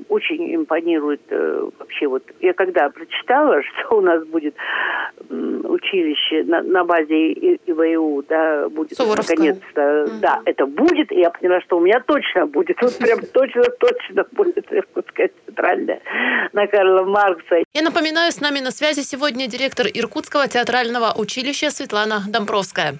очень 0.10 0.55
импонирует 0.55 1.22
э, 1.29 1.69
вообще 1.79 2.07
вот... 2.07 2.24
Я 2.41 2.53
когда 2.53 2.89
прочитала, 2.89 3.62
что 3.84 3.98
у 3.98 4.01
нас 4.01 4.25
будет 4.25 4.55
училище 5.29 6.16
на, 6.45 6.62
на 6.62 6.83
базе 6.83 7.33
ИВУ, 7.33 8.24
да, 8.27 8.69
будет 8.69 8.97
наконец-то. 9.00 9.81
Mm-hmm. 9.81 10.19
Да, 10.19 10.41
это 10.45 10.65
будет, 10.65 11.12
и 11.12 11.19
я 11.19 11.29
поняла, 11.29 11.62
что 11.62 11.77
у 11.77 11.81
меня 11.81 12.00
точно 12.05 12.45
будет. 12.45 12.77
Вот 12.81 12.97
прям 12.97 13.19
точно-точно 13.19 14.25
будет 14.31 14.71
Иркутская 14.71 15.29
центральная 15.45 16.01
на 16.53 16.67
Карла 16.67 17.03
Маркса. 17.03 17.63
Я 17.74 17.81
напоминаю, 17.81 18.31
с 18.31 18.41
нами 18.41 18.59
на 18.59 18.71
связи 18.71 19.01
сегодня 19.01 19.47
директор 19.47 19.88
Иркутского 19.88 20.47
театрального 20.47 21.13
училища 21.17 21.69
Светлана 21.69 22.21
Домбровская. 22.27 22.95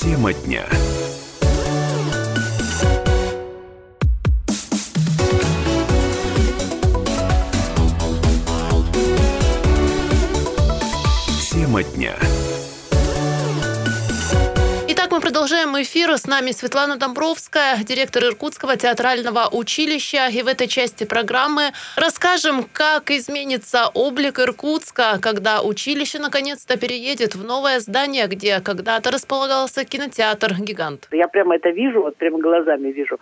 Тема 0.00 0.32
дня. 0.32 0.64
Тема 11.72 11.84
дня. 11.96 12.12
Итак, 14.88 15.10
мы 15.10 15.20
продолжаем 15.20 15.70
эфир. 15.80 16.10
С 16.18 16.26
нами 16.26 16.50
Светлана 16.50 16.98
Домбровская, 16.98 17.76
директор 17.82 18.24
Иркутского 18.24 18.76
театрального 18.76 19.48
училища. 19.50 20.28
И 20.28 20.42
в 20.42 20.48
этой 20.48 20.66
части 20.66 21.04
программы 21.04 21.72
расскажем, 21.96 22.66
как 22.74 23.10
изменится 23.10 23.86
облик 23.94 24.38
Иркутска, 24.38 25.18
когда 25.22 25.62
училище 25.62 26.18
наконец-то 26.18 26.78
переедет 26.78 27.34
в 27.34 27.42
новое 27.42 27.80
здание, 27.80 28.26
где 28.26 28.60
когда-то 28.60 29.10
располагался 29.10 29.86
кинотеатр-гигант. 29.86 31.08
Я 31.10 31.26
прямо 31.28 31.56
это 31.56 31.70
вижу, 31.70 32.02
вот 32.02 32.16
прямо 32.16 32.38
глазами 32.38 32.88
вижу. 32.88 33.18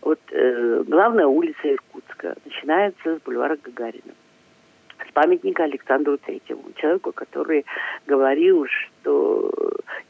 Вот 0.00 0.20
э, 0.30 0.84
главная 0.86 1.26
улица 1.26 1.64
Иркутска 1.64 2.36
начинается 2.44 3.16
с 3.16 3.22
бульвара 3.22 3.56
Гагарина 3.56 4.14
памятника 5.12 5.64
Александру 5.64 6.18
Третьему, 6.18 6.64
человеку, 6.76 7.12
который 7.12 7.64
говорил, 8.06 8.66
что 8.66 9.50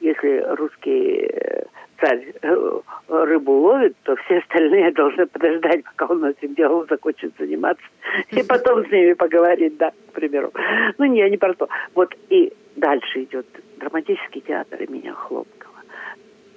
если 0.00 0.44
русский 0.56 1.26
э, 1.26 1.64
царь 2.00 2.32
э, 2.42 2.80
рыбу 3.08 3.52
ловит, 3.52 3.96
то 4.02 4.16
все 4.16 4.38
остальные 4.38 4.90
должны 4.94 5.26
подождать, 5.26 5.84
пока 5.84 6.06
он 6.12 6.24
этим 6.24 6.54
делом 6.54 6.86
закончит 6.88 7.34
заниматься, 7.38 7.84
и 8.30 8.42
потом 8.42 8.86
с 8.86 8.90
ними 8.90 9.12
поговорить, 9.12 9.76
да, 9.76 9.90
к 9.90 10.12
примеру. 10.12 10.52
Ну, 10.98 11.04
не, 11.04 11.28
не 11.28 11.36
про 11.36 11.54
то. 11.54 11.68
Вот 11.94 12.14
и 12.28 12.52
дальше 12.76 13.24
идет 13.24 13.46
драматический 13.78 14.40
театр 14.40 14.82
имени 14.82 15.10
Хлопкова. 15.10 15.70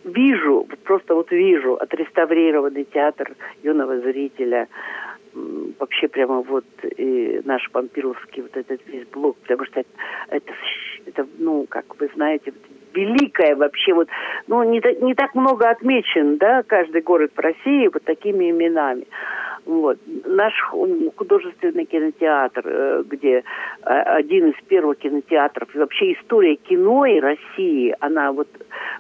Вижу, 0.04 0.68
просто 0.84 1.16
вот 1.16 1.32
вижу 1.32 1.76
отреставрированный 1.76 2.84
театр 2.86 3.32
юного 3.64 4.00
зрителя, 4.02 4.68
вообще 5.80 6.08
прямо 6.08 6.42
вот 6.42 6.66
и 6.98 7.42
наш 7.46 7.70
Пампиловский 7.72 8.44
вот 8.44 8.56
этот 8.56 8.82
весь 8.88 9.08
блок, 9.08 9.38
потому 9.38 9.66
что 9.66 9.80
это, 9.80 9.90
это, 10.30 10.54
это 11.06 11.28
ну, 11.40 11.66
как 11.70 12.00
вы 12.00 12.10
знаете, 12.14 12.54
великое 12.94 13.56
вообще 13.56 13.94
вот, 13.94 14.08
ну, 14.48 14.64
не, 14.64 14.82
не 15.02 15.16
так 15.16 15.34
много 15.36 15.70
отмечен, 15.70 16.38
да, 16.38 16.64
каждый 16.64 17.02
город 17.02 17.32
в 17.36 17.40
России 17.40 17.90
вот 17.92 18.04
такими 18.04 18.52
именами. 18.52 19.06
Вот. 19.66 19.98
Наш 20.26 20.54
художественный 21.16 21.86
кинотеатр, 21.86 22.62
э, 22.66 23.04
где 23.08 23.38
э, 23.38 23.44
один 23.84 24.50
из 24.50 24.56
первых 24.68 24.98
кинотеатров, 24.98 25.74
вообще 25.74 26.14
история 26.14 26.58
кино 26.58 27.06
и 27.06 27.20
России, 27.20 27.96
она 28.02 28.34
вот 28.34 28.50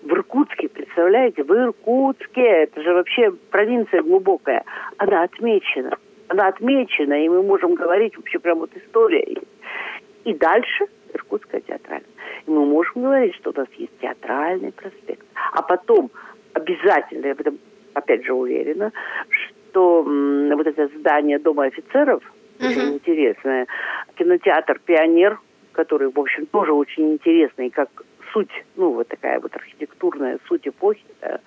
в 0.01 0.11
Иркутске, 0.13 0.69
представляете, 0.69 1.43
в 1.43 1.51
Иркутске, 1.51 2.41
это 2.41 2.81
же 2.81 2.93
вообще 2.93 3.31
провинция 3.51 4.03
глубокая, 4.03 4.63
она 4.97 5.23
отмечена 5.23 5.97
она 6.33 6.47
отмечена, 6.47 7.23
и 7.23 7.29
мы 7.29 7.43
можем 7.43 7.75
говорить 7.75 8.17
вообще 8.17 8.39
прям 8.39 8.59
вот 8.59 8.71
история. 8.75 9.37
И 10.25 10.33
дальше 10.33 10.85
Иркутская 11.13 11.61
театральная. 11.61 12.09
И 12.47 12.51
мы 12.51 12.65
можем 12.65 13.03
говорить, 13.03 13.35
что 13.35 13.51
у 13.51 13.53
нас 13.55 13.67
есть 13.77 13.97
театральный 13.99 14.71
проспект. 14.71 15.25
А 15.53 15.61
потом 15.61 16.09
обязательно, 16.53 17.27
я 17.27 17.35
в 17.35 17.39
этом 17.39 17.59
опять 17.93 18.25
же 18.25 18.33
уверена, 18.33 18.91
что 19.29 20.03
вот 20.03 20.67
это 20.67 20.87
здание 20.97 21.37
Дома 21.39 21.65
офицеров, 21.65 22.23
uh-huh. 22.59 22.67
очень 22.67 22.93
интересное, 22.95 23.67
кинотеатр 24.15 24.79
«Пионер», 24.85 25.39
который, 25.73 26.09
в 26.09 26.19
общем, 26.19 26.45
тоже 26.47 26.73
очень 26.73 27.13
интересный, 27.13 27.69
как 27.69 27.89
суть, 28.31 28.51
ну, 28.75 28.93
вот 28.93 29.07
такая 29.07 29.39
вот 29.39 29.55
архитектурная 29.55 30.39
суть 30.47 30.67
эпохи, 30.67 31.05
да, 31.21 31.39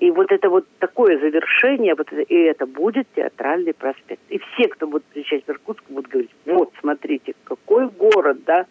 и 0.00 0.10
вот 0.10 0.32
это 0.32 0.48
вот 0.48 0.66
такое 0.78 1.18
завершение, 1.18 1.94
вот 1.94 2.10
это, 2.10 2.22
и 2.22 2.34
это 2.34 2.66
будет 2.66 3.06
театральный 3.14 3.74
проспект. 3.74 4.22
И 4.30 4.38
все, 4.38 4.68
кто 4.68 4.86
будет 4.86 5.04
приезжать 5.04 5.44
в 5.46 5.50
Иркутск, 5.50 5.84
будут 5.88 6.10
говорить, 6.10 6.34
вот, 6.46 6.72
смотрите, 6.80 7.34
какой 7.44 7.88
город, 7.88 8.38
да, 8.46 8.66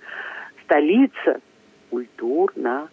столица 0.63 1.39
культурная. 1.89 2.88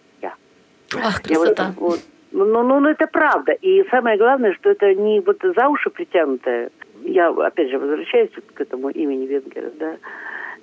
Ах, 0.94 1.22
красота. 1.22 1.72
вот, 1.76 1.90
вот, 1.90 2.00
ну, 2.32 2.44
ну, 2.44 2.80
ну, 2.80 2.88
это 2.88 3.06
правда. 3.06 3.52
И 3.52 3.82
самое 3.88 4.18
главное, 4.18 4.52
что 4.54 4.70
это 4.70 4.94
не 4.94 5.20
вот 5.20 5.38
за 5.42 5.68
уши 5.68 5.90
притянутое. 5.90 6.70
Я, 7.02 7.30
опять 7.30 7.70
же, 7.70 7.78
возвращаюсь 7.78 8.30
к 8.54 8.60
этому 8.60 8.90
имени 8.90 9.26
Венгера, 9.26 9.70
да. 9.78 9.96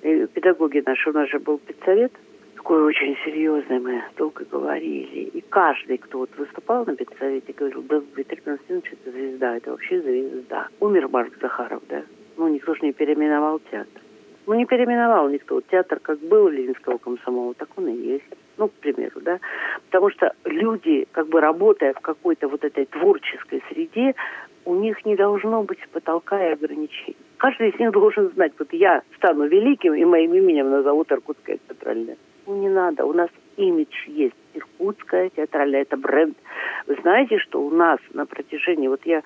И 0.02 0.26
педагоги 0.26 0.82
наши, 0.84 1.10
у 1.10 1.12
нас 1.12 1.28
же 1.28 1.38
был 1.38 1.58
педсовет, 1.58 2.12
такой 2.64 2.82
очень 2.82 3.14
серьезный, 3.26 3.78
мы 3.78 4.02
долго 4.16 4.42
говорили. 4.46 5.28
И 5.34 5.42
каждый, 5.50 5.98
кто 5.98 6.20
вот 6.20 6.30
выступал 6.38 6.86
на 6.86 6.96
педсовете, 6.96 7.52
говорил, 7.52 7.82
да, 7.82 8.00
Дмитрий 8.14 8.40
Константинович, 8.40 8.92
это 8.92 9.10
звезда, 9.10 9.56
это 9.58 9.70
вообще 9.70 10.00
звезда. 10.00 10.68
Умер 10.80 11.08
Марк 11.08 11.34
Захаров, 11.42 11.82
да? 11.90 12.02
Ну, 12.38 12.48
никто 12.48 12.74
же 12.74 12.80
не 12.80 12.94
переименовал 12.94 13.60
театр. 13.70 14.00
Ну, 14.46 14.54
не 14.54 14.64
переименовал 14.64 15.28
никто. 15.28 15.60
Театр 15.60 16.00
как 16.00 16.18
был 16.20 16.48
Ленинского 16.48 16.96
комсомола, 16.96 17.52
так 17.52 17.68
он 17.76 17.88
и 17.88 17.96
есть. 17.96 18.24
Ну, 18.56 18.68
к 18.68 18.72
примеру, 18.72 19.20
да. 19.20 19.40
Потому 19.90 20.08
что 20.08 20.32
люди, 20.46 21.06
как 21.12 21.28
бы 21.28 21.42
работая 21.42 21.92
в 21.92 22.00
какой-то 22.00 22.48
вот 22.48 22.64
этой 22.64 22.86
творческой 22.86 23.62
среде, 23.68 24.14
у 24.64 24.74
них 24.74 25.04
не 25.04 25.16
должно 25.16 25.64
быть 25.64 25.86
потолка 25.92 26.42
и 26.42 26.52
ограничений. 26.52 27.16
Каждый 27.36 27.68
из 27.68 27.78
них 27.78 27.92
должен 27.92 28.30
знать, 28.30 28.52
вот 28.58 28.72
я 28.72 29.02
стану 29.16 29.46
великим, 29.48 29.92
и 29.92 30.04
моим 30.06 30.32
именем 30.32 30.70
назовут 30.70 31.12
Иркутская 31.12 31.58
театральная. 31.68 32.16
Ну, 32.46 32.56
не 32.56 32.68
надо. 32.68 33.04
У 33.04 33.12
нас 33.12 33.30
имидж 33.56 34.06
есть. 34.06 34.34
Иркутская 34.54 35.30
театральная, 35.30 35.82
это 35.82 35.96
бренд. 35.96 36.36
Вы 36.86 36.96
знаете, 37.02 37.38
что 37.38 37.60
у 37.60 37.70
нас 37.70 37.98
на 38.12 38.24
протяжении, 38.24 38.88
вот 38.88 39.00
я 39.04 39.22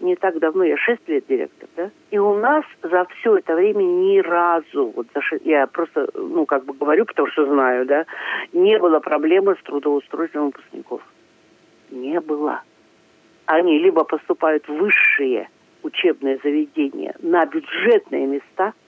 не 0.00 0.16
так 0.16 0.38
давно, 0.38 0.64
я 0.64 0.76
шесть 0.78 1.06
лет 1.06 1.24
директор, 1.28 1.68
да, 1.76 1.90
и 2.10 2.18
у 2.18 2.34
нас 2.34 2.64
за 2.82 3.04
все 3.04 3.36
это 3.36 3.54
время 3.54 3.82
ни 3.82 4.18
разу, 4.20 4.92
вот 4.96 5.06
за 5.14 5.20
6, 5.20 5.44
я 5.44 5.66
просто, 5.66 6.08
ну, 6.14 6.46
как 6.46 6.64
бы 6.64 6.72
говорю, 6.72 7.04
потому 7.04 7.28
что 7.28 7.44
знаю, 7.44 7.84
да, 7.84 8.06
не 8.54 8.78
было 8.78 9.00
проблемы 9.00 9.56
с 9.56 9.62
трудоустройством 9.64 10.46
выпускников. 10.46 11.02
Не 11.90 12.20
было. 12.20 12.62
Они 13.44 13.78
либо 13.78 14.04
поступают 14.04 14.66
в 14.66 14.72
высшие 14.72 15.50
учебные 15.82 16.38
заведения 16.42 17.14
на 17.20 17.44
бюджетные 17.44 18.26
места– 18.26 18.72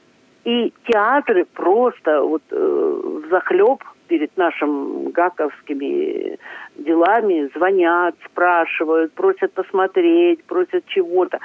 и 0.44 0.72
театры 0.86 1.44
просто 1.44 2.22
вот 2.22 2.42
э, 2.50 3.20
захлеб 3.30 3.84
перед 4.08 4.36
нашим 4.36 5.10
гаковскими 5.10 6.38
делами 6.76 7.50
звонят, 7.54 8.14
спрашивают, 8.26 9.12
просят 9.12 9.52
посмотреть, 9.52 10.44
просят 10.44 10.84
чего-то. 10.86 11.38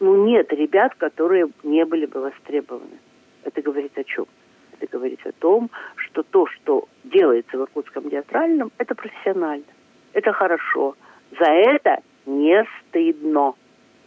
Ну, 0.00 0.26
нет 0.26 0.52
ребят, 0.52 0.94
которые 0.96 1.48
не 1.62 1.84
были 1.84 2.06
бы 2.06 2.20
востребованы. 2.20 2.98
Это 3.44 3.62
говорит 3.62 3.96
о 3.96 4.04
чем? 4.04 4.26
Это 4.72 4.86
говорит 4.90 5.20
о 5.24 5.32
том, 5.32 5.70
что 5.96 6.22
то, 6.22 6.46
что 6.46 6.88
делается 7.04 7.56
в 7.56 7.62
Иркутском 7.62 8.10
театральном, 8.10 8.72
это 8.78 8.94
профессионально. 8.94 9.64
Это 10.12 10.32
хорошо. 10.32 10.96
За 11.38 11.46
это 11.46 12.00
не 12.26 12.66
стыдно. 12.80 13.54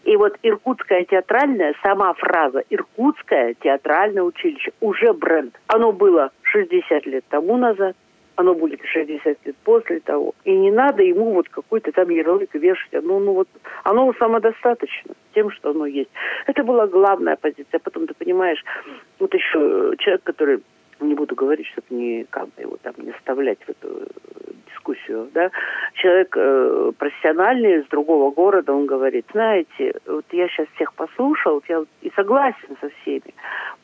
И 0.06 0.16
вот 0.18 0.38
Иркутское 0.44 1.04
театральное, 1.06 1.74
сама 1.82 2.14
фраза 2.14 2.64
«Иркутское 2.70 3.56
театральное 3.56 4.22
училище» 4.22 4.72
уже 4.80 5.14
бренд. 5.14 5.60
Оно 5.66 5.92
было 5.92 6.32
60 6.44 7.08
лет 7.08 7.26
тому 7.30 7.58
назад, 7.58 7.96
оно 8.36 8.54
будет 8.54 8.82
60 8.86 9.26
лет 9.26 9.56
после 9.64 10.00
того. 10.02 10.36
И 10.44 10.52
не 10.52 10.70
надо 10.70 11.02
ему 11.02 11.34
вот 11.34 11.50
какой-то 11.50 11.92
там 11.92 12.10
ярлык 12.10 12.54
вешать. 12.54 12.94
Оно, 12.94 13.20
ну 13.20 13.34
вот, 13.34 13.48
оно 13.84 14.14
самодостаточно 14.20 15.16
тем, 15.34 15.50
что 15.50 15.72
оно 15.72 15.88
есть. 15.88 16.12
Это 16.46 16.64
была 16.64 16.86
главная 16.86 17.36
позиция. 17.36 17.80
Потом 17.80 18.06
ты 18.06 18.14
понимаешь, 18.14 18.64
вот 19.18 19.34
еще 19.34 19.96
человек, 19.98 20.22
который 20.24 20.60
не 21.00 21.16
буду 21.16 21.34
говорить, 21.34 21.68
чтобы 21.68 21.88
не 21.90 22.26
как 22.30 22.46
бы 22.54 22.62
его 22.62 22.78
там 22.84 22.94
не 23.00 23.12
вставлять 23.14 23.60
в 23.66 23.70
эту 23.70 24.08
дискуссию, 24.86 25.30
да, 25.34 25.52
человек 25.94 26.36
э, 26.38 26.92
профессиональный 26.98 27.80
из 27.80 27.88
другого 27.88 28.32
города, 28.32 28.74
он 28.74 28.86
говорит, 28.86 29.26
знаете, 29.32 29.94
вот 30.06 30.26
я 30.32 30.48
сейчас 30.48 30.68
всех 30.76 30.94
послушал, 30.94 31.64
я 31.68 31.84
и 32.02 32.12
согласен 32.16 32.78
со 32.82 32.90
всеми. 33.02 33.34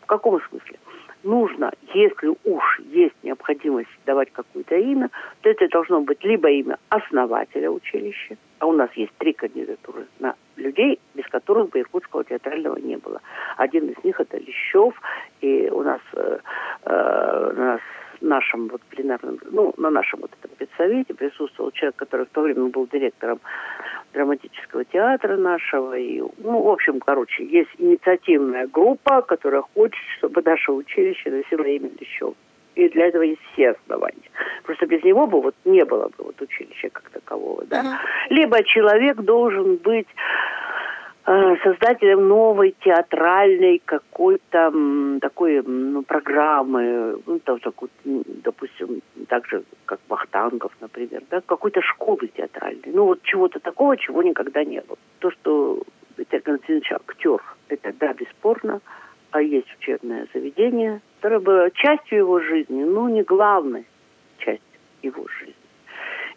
В 0.01 0.05
каком 0.05 0.41
смысле? 0.49 0.77
нужно, 1.23 1.71
если 1.93 2.33
уж 2.45 2.79
есть 2.79 3.13
необходимость 3.21 3.89
давать 4.07 4.31
какое-то 4.31 4.75
имя, 4.75 5.09
то 5.41 5.49
это 5.49 5.67
должно 5.67 6.01
быть 6.01 6.23
либо 6.23 6.49
имя 6.49 6.77
основателя 6.89 7.69
училища, 7.69 8.37
а 8.57 8.65
у 8.65 8.71
нас 8.71 8.89
есть 8.95 9.11
три 9.19 9.33
кандидатуры 9.33 10.07
на 10.19 10.33
людей, 10.55 10.99
без 11.13 11.25
которых 11.27 11.69
бы 11.69 11.81
Иркутского 11.81 12.23
театрального 12.23 12.77
не 12.77 12.97
было. 12.97 13.21
Один 13.57 13.89
из 13.89 14.03
них 14.03 14.19
это 14.19 14.37
Лещев, 14.37 14.99
и 15.41 15.69
у 15.69 15.83
нас, 15.83 16.01
э, 16.13 16.39
э, 16.85 17.51
у 17.53 17.59
нас 17.59 17.81
нашем 18.21 18.67
вот 18.67 18.81
пленарном, 18.83 19.39
ну, 19.51 19.73
на 19.77 19.89
нашем 19.89 20.21
вот 20.21 20.31
этом 20.39 20.55
педсовете 20.57 21.13
присутствовал 21.13 21.71
человек, 21.71 21.95
который 21.95 22.25
в 22.25 22.29
то 22.29 22.41
время 22.41 22.67
был 22.67 22.87
директором 22.87 23.39
драматического 24.13 24.85
театра 24.85 25.37
нашего. 25.37 25.97
И, 25.97 26.21
ну, 26.37 26.61
в 26.61 26.69
общем, 26.69 26.99
короче, 26.99 27.45
есть 27.45 27.69
инициативная 27.77 28.67
группа, 28.67 29.21
которая 29.21 29.63
хочет, 29.73 30.03
чтобы 30.17 30.41
наше 30.43 30.71
училище 30.71 31.31
носило 31.31 31.63
имя 31.63 31.89
Лещева. 31.99 32.35
И 32.75 32.87
для 32.89 33.07
этого 33.07 33.23
есть 33.23 33.41
все 33.51 33.71
основания. 33.71 34.31
Просто 34.63 34.85
без 34.85 35.03
него 35.03 35.27
бы 35.27 35.41
вот 35.41 35.55
не 35.65 35.83
было 35.83 36.07
бы 36.17 36.23
вот 36.23 36.41
училища 36.41 36.89
как 36.89 37.09
такового, 37.09 37.65
да. 37.65 37.81
Uh-huh. 37.81 38.33
Либо 38.33 38.63
человек 38.63 39.17
должен 39.17 39.75
быть 39.75 40.07
создателем 41.25 42.27
новой 42.27 42.75
театральной 42.83 43.81
какой-то 43.85 44.73
такой 45.21 45.61
ну, 45.61 46.01
программы, 46.03 47.19
ну, 47.25 47.39
там, 47.39 47.59
допустим, 48.43 49.01
так 49.27 49.47
же, 49.47 49.63
как 49.85 49.99
Вахтангов, 50.09 50.71
например, 50.81 51.23
да, 51.29 51.41
какой-то 51.41 51.81
школы 51.81 52.27
театральной. 52.35 52.91
Ну, 52.93 53.05
вот 53.05 53.21
чего-то 53.23 53.59
такого, 53.59 53.97
чего 53.97 54.23
никогда 54.23 54.63
не 54.63 54.81
было. 54.81 54.97
То, 55.19 55.31
что 55.31 55.83
Виталий 56.17 56.43
Константинович 56.43 56.91
актер, 56.91 57.41
это, 57.69 57.93
да, 57.99 58.13
бесспорно, 58.13 58.81
а 59.31 59.41
есть 59.41 59.67
учебное 59.79 60.27
заведение, 60.33 61.01
которое 61.17 61.39
было 61.39 61.71
частью 61.71 62.19
его 62.19 62.39
жизни, 62.39 62.83
но 62.83 63.09
не 63.09 63.23
главной 63.23 63.85
частью 64.39 64.79
его 65.03 65.25
жизни. 65.39 65.55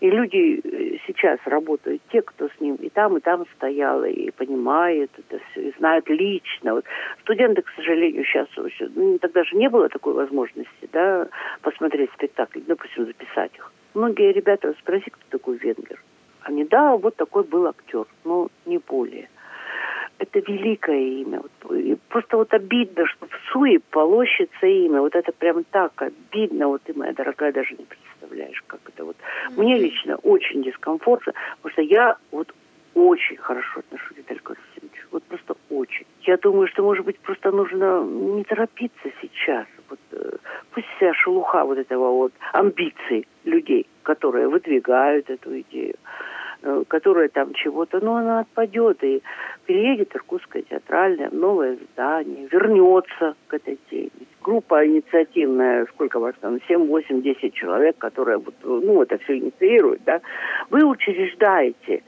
И 0.00 0.10
люди 0.10 0.60
э, 0.62 0.83
сейчас 1.06 1.38
работают, 1.44 2.02
те, 2.11 2.23
кто 2.23 2.49
с 2.49 2.61
ним 2.61 2.76
и 2.76 2.88
там, 2.88 3.16
и 3.16 3.20
там 3.20 3.44
стоял, 3.56 4.04
и 4.04 4.30
понимают 4.30 5.11
это 5.18 5.42
все, 5.50 5.68
и 5.68 5.75
знают 5.78 6.08
лично. 6.08 6.75
Вот 6.75 6.84
студенты, 7.23 7.62
к 7.62 7.70
сожалению, 7.76 8.25
сейчас 8.25 8.49
ну, 8.94 9.18
тогда 9.18 9.44
же 9.44 9.56
не 9.56 9.68
было 9.68 9.88
такой 9.88 10.14
возможности, 10.14 10.88
да, 10.92 11.28
посмотреть 11.62 12.11
спектакль, 12.12 12.61
допустим, 12.66 13.06
записать 13.06 13.54
их. 13.56 13.73
Многие 13.94 14.32
ребята, 14.32 14.75
спроси, 14.80 15.11
кто 15.11 15.38
такой 15.38 15.56
Венгер. 15.56 16.00
Они, 16.42 16.64
да, 16.64 16.96
вот 16.96 17.16
такой 17.16 17.44
был 17.44 17.66
актер, 17.66 18.06
но 18.25 18.49
не 18.66 18.78
более 18.78 19.28
это 20.18 20.38
великое 20.40 21.00
имя. 21.00 21.42
Просто 22.08 22.37
вот 22.37 22.52
обидно, 22.54 23.06
что 23.06 23.26
в 23.26 23.52
суе 23.52 23.80
полощется 23.90 24.66
имя. 24.66 25.00
Вот 25.00 25.14
это 25.14 25.32
прям 25.32 25.64
так 25.64 25.92
обидно. 26.00 26.68
Вот 26.68 26.82
ты, 26.82 26.94
моя 26.94 27.12
дорогая, 27.12 27.52
даже 27.52 27.70
не 27.70 27.84
представляешь, 27.84 28.03
как 28.66 28.80
это 28.88 29.04
вот. 29.04 29.16
Mm-hmm. 29.16 29.60
Мне 29.60 29.78
лично 29.78 30.16
очень 30.16 30.62
дискомфортно, 30.62 31.32
потому 31.56 31.72
что 31.72 31.82
я 31.82 32.16
вот 32.30 32.52
очень 32.94 33.37
хорошо 33.37 33.80
отношусь 33.80 34.08
к 34.08 34.18
Виталию 34.18 34.42
Константиновичу. 34.42 35.06
Вот 35.10 35.22
просто 35.24 35.54
очень. 35.70 36.06
Я 36.22 36.37
думаю, 36.37 36.68
что, 36.68 36.82
может 36.82 37.04
быть, 37.04 37.18
просто 37.18 37.50
нужно 37.50 38.04
не 38.04 38.44
торопиться 38.44 39.10
сейчас. 39.20 39.66
Вот, 39.88 39.98
э, 40.12 40.37
пусть 40.70 40.87
вся 40.96 41.12
шелуха 41.14 41.64
вот 41.64 41.78
этого 41.78 42.10
вот 42.12 42.32
амбиций 42.52 43.26
людей, 43.44 43.87
которые 44.02 44.48
выдвигают 44.48 45.28
эту 45.28 45.60
идею, 45.60 45.96
которая 46.88 47.29
там 47.29 47.53
чего-то, 47.55 48.00
ну, 48.03 48.16
она 48.16 48.40
отпадет 48.40 49.03
и 49.05 49.22
переедет 49.66 50.14
Иркутское 50.14 50.62
театральное 50.62 51.31
в 51.31 51.35
новое 51.35 51.77
здание, 51.92 52.48
вернется 52.50 53.35
к 53.48 53.55
этой 53.55 53.79
теме. 53.90 54.11
Группа 54.42 54.87
инициативная, 54.87 55.87
сколько 55.87 56.18
вас 56.18 56.35
там, 56.40 56.61
7, 56.66 56.87
8, 56.87 57.22
10 57.22 57.55
человек, 57.55 57.98
которые 57.98 58.40
ну, 58.62 59.03
это 59.03 59.18
все 59.18 59.38
инициируют, 59.38 60.03
да, 60.05 60.20
вы 60.70 60.85
учреждаете 60.85 62.03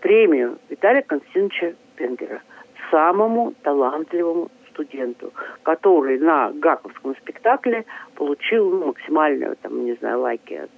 премию 0.00 0.58
Виталия 0.68 1.02
Константиновича 1.02 1.74
Пенгера 1.96 2.42
самому 2.90 3.52
талантливому 3.62 4.50
студенту, 4.70 5.32
который 5.62 6.18
на 6.18 6.52
Гаковском 6.52 7.16
спектакле 7.16 7.84
получил 8.14 8.70
ну, 8.70 8.86
максимальную, 8.86 9.56
там, 9.56 9.84
не 9.84 9.94
знаю, 9.94 10.20
лайки 10.20 10.54
от 10.54 10.70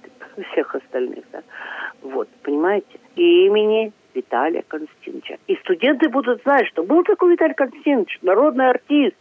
всех 0.51 0.75
остальных, 0.75 1.23
да. 1.31 1.41
Вот, 2.01 2.27
понимаете? 2.43 2.99
И 3.15 3.45
имени 3.45 3.93
Виталия 4.13 4.63
Константиновича. 4.67 5.37
И 5.47 5.55
студенты 5.57 6.09
будут 6.09 6.41
знать, 6.43 6.67
что 6.67 6.83
был 6.83 7.03
такой 7.03 7.33
Виталий 7.33 7.53
Константинович, 7.53 8.19
народный 8.21 8.69
артист. 8.69 9.15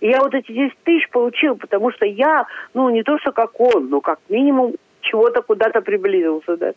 И 0.00 0.08
я 0.08 0.20
вот 0.20 0.34
эти 0.34 0.52
10 0.52 0.76
тысяч 0.84 1.08
получил, 1.10 1.56
потому 1.56 1.92
что 1.92 2.04
я, 2.04 2.46
ну, 2.74 2.90
не 2.90 3.02
то, 3.02 3.18
что 3.18 3.32
как 3.32 3.58
он, 3.60 3.88
но 3.88 4.00
как 4.00 4.18
минимум 4.28 4.74
чего-то 5.00 5.42
куда-то 5.42 5.80
приблизился, 5.80 6.56
да. 6.56 6.72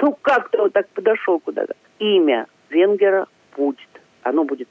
Ну, 0.00 0.16
как-то 0.20 0.62
вот 0.62 0.72
так 0.72 0.88
подошел 0.90 1.40
куда-то. 1.40 1.74
Имя 1.98 2.46
Венгера 2.68 3.26
будет. 3.56 3.88
Оно 4.22 4.44
будет 4.44 4.68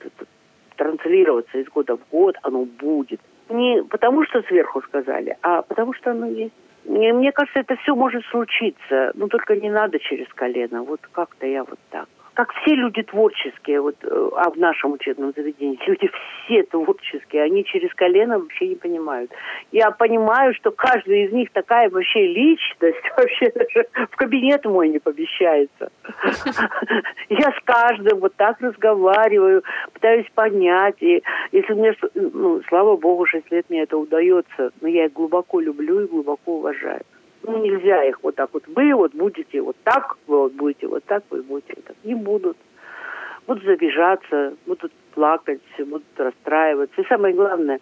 транслироваться 0.75 1.57
из 1.57 1.67
года 1.67 1.97
в 1.97 2.01
год, 2.11 2.37
оно 2.43 2.65
будет. 2.65 3.19
Не 3.49 3.83
потому, 3.83 4.23
что 4.25 4.43
сверху 4.43 4.81
сказали, 4.83 5.35
а 5.41 5.63
потому, 5.63 5.93
что 5.93 6.11
оно 6.11 6.27
есть. 6.27 6.53
Мне, 6.89 7.31
кажется, 7.31 7.59
это 7.59 7.75
все 7.77 7.93
может 7.93 8.25
случиться, 8.25 9.11
но 9.13 9.27
только 9.27 9.55
не 9.55 9.69
надо 9.69 9.99
через 9.99 10.27
колено. 10.33 10.81
Вот 10.81 11.01
как-то 11.11 11.45
я 11.45 11.63
вот 11.63 11.77
так 11.91 12.09
как 12.39 12.53
все 12.61 12.73
люди 12.73 13.03
творческие, 13.03 13.81
вот, 13.81 13.97
э, 14.01 14.29
а 14.37 14.49
в 14.49 14.55
нашем 14.55 14.93
учебном 14.93 15.33
заведении, 15.35 15.77
люди 15.85 16.09
все 16.45 16.63
творческие, 16.63 17.43
они 17.43 17.65
через 17.65 17.93
колено 17.93 18.39
вообще 18.39 18.69
не 18.69 18.75
понимают. 18.75 19.29
Я 19.73 19.91
понимаю, 19.91 20.53
что 20.53 20.71
каждый 20.71 21.25
из 21.25 21.33
них 21.33 21.51
такая 21.51 21.89
вообще 21.89 22.27
личность, 22.27 23.03
вообще 23.17 23.51
даже 23.51 23.87
в 24.09 24.15
кабинет 24.15 24.63
мой 24.63 24.87
не 24.87 24.99
помещается. 24.99 25.91
Я 27.27 27.51
с 27.51 27.61
каждым 27.65 28.19
вот 28.19 28.33
так 28.37 28.61
разговариваю, 28.61 29.61
пытаюсь 29.91 30.27
понять, 30.33 30.95
и 31.01 31.21
если 31.51 31.73
мне, 31.73 31.93
ну, 32.15 32.61
слава 32.69 32.95
богу, 32.95 33.25
6 33.25 33.51
лет 33.51 33.65
мне 33.67 33.81
это 33.81 33.97
удается, 33.97 34.71
но 34.79 34.87
я 34.87 35.07
их 35.07 35.13
глубоко 35.13 35.59
люблю 35.59 35.99
и 35.99 36.07
глубоко 36.07 36.53
уважаю 36.59 37.01
ну, 37.43 37.63
нельзя 37.63 38.03
их 38.03 38.19
вот 38.23 38.35
так 38.35 38.49
вот. 38.53 38.63
Вы 38.67 38.93
вот 38.93 39.13
будете 39.13 39.61
вот 39.61 39.75
так, 39.83 40.17
вы 40.27 40.39
вот 40.39 40.53
будете 40.53 40.87
вот 40.87 41.03
так, 41.05 41.23
вы 41.29 41.41
будете 41.41 41.73
вот 41.75 41.85
так. 41.85 41.95
Не 42.03 42.15
будут. 42.15 42.57
Будут 43.47 43.63
забежаться, 43.63 44.53
будут 44.65 44.91
плакать, 45.13 45.61
будут 45.79 46.03
расстраиваться. 46.17 47.01
И 47.01 47.07
самое 47.07 47.33
главное, 47.33 47.79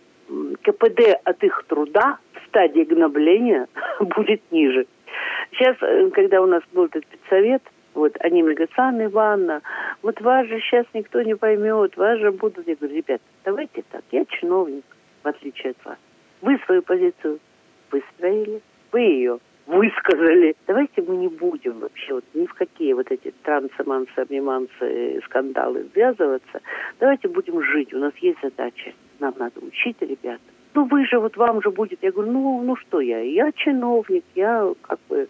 КПД 0.62 1.20
от 1.24 1.44
их 1.44 1.66
труда 1.68 2.20
в 2.34 2.48
стадии 2.48 2.84
гнобления 2.84 3.68
будет 4.00 4.42
ниже. 4.52 4.86
Сейчас, 5.52 5.76
э, 5.82 6.10
когда 6.12 6.42
у 6.42 6.46
нас 6.46 6.62
был 6.74 6.86
этот 6.86 7.04
спецсовет, 7.06 7.64
вот 7.94 8.16
они 8.20 8.44
мне 8.44 8.54
говорят, 8.54 8.70
Анна 8.78 9.06
Ивановна, 9.06 9.62
вот 10.04 10.22
вас 10.22 10.48
же 10.48 10.60
сейчас 10.60 10.86
никто 10.94 11.22
не 11.22 11.36
поймет, 11.36 11.98
вас 11.98 12.20
же 12.20 12.32
будут. 12.32 12.68
Я 12.68 12.76
говорю, 12.76 12.96
ребят, 12.96 13.22
давайте 13.44 13.84
так, 13.92 14.04
я 14.12 14.24
чиновник, 14.26 14.86
в 15.24 15.28
отличие 15.28 15.72
от 15.72 15.86
вас. 15.86 15.98
Вы 16.42 16.60
свою 16.66 16.84
позицию 16.84 17.40
выстроили, 17.90 18.62
вы 18.92 19.00
ее 19.00 19.40
высказали. 19.68 20.56
Давайте 20.66 21.02
мы 21.02 21.18
не 21.18 21.28
будем 21.28 21.80
вообще 21.80 22.16
вот 22.16 22.26
ни 22.34 22.46
в 22.46 22.54
какие 22.54 22.94
вот 22.94 23.12
эти 23.12 23.34
трансамансы, 23.44 24.18
обнимансы, 24.18 25.22
скандалы 25.26 25.88
ввязываться. 25.94 26.62
Давайте 27.00 27.28
будем 27.28 27.62
жить. 27.62 27.94
У 27.94 28.00
нас 28.00 28.14
есть 28.18 28.40
задача. 28.42 28.94
Нам 29.20 29.36
надо 29.38 29.60
учить 29.60 30.02
ребят. 30.02 30.40
Ну 30.74 30.86
вы 30.86 31.06
же, 31.06 31.20
вот 31.20 31.38
вам 31.38 31.62
же 31.62 31.72
будет. 31.72 32.00
Я 32.02 32.12
говорю, 32.12 32.32
ну, 32.32 32.62
ну 32.64 32.76
что 32.76 33.00
я? 33.00 33.20
Я 33.20 33.52
чиновник, 33.52 34.24
я 34.36 34.74
как 34.82 35.00
бы 35.10 35.28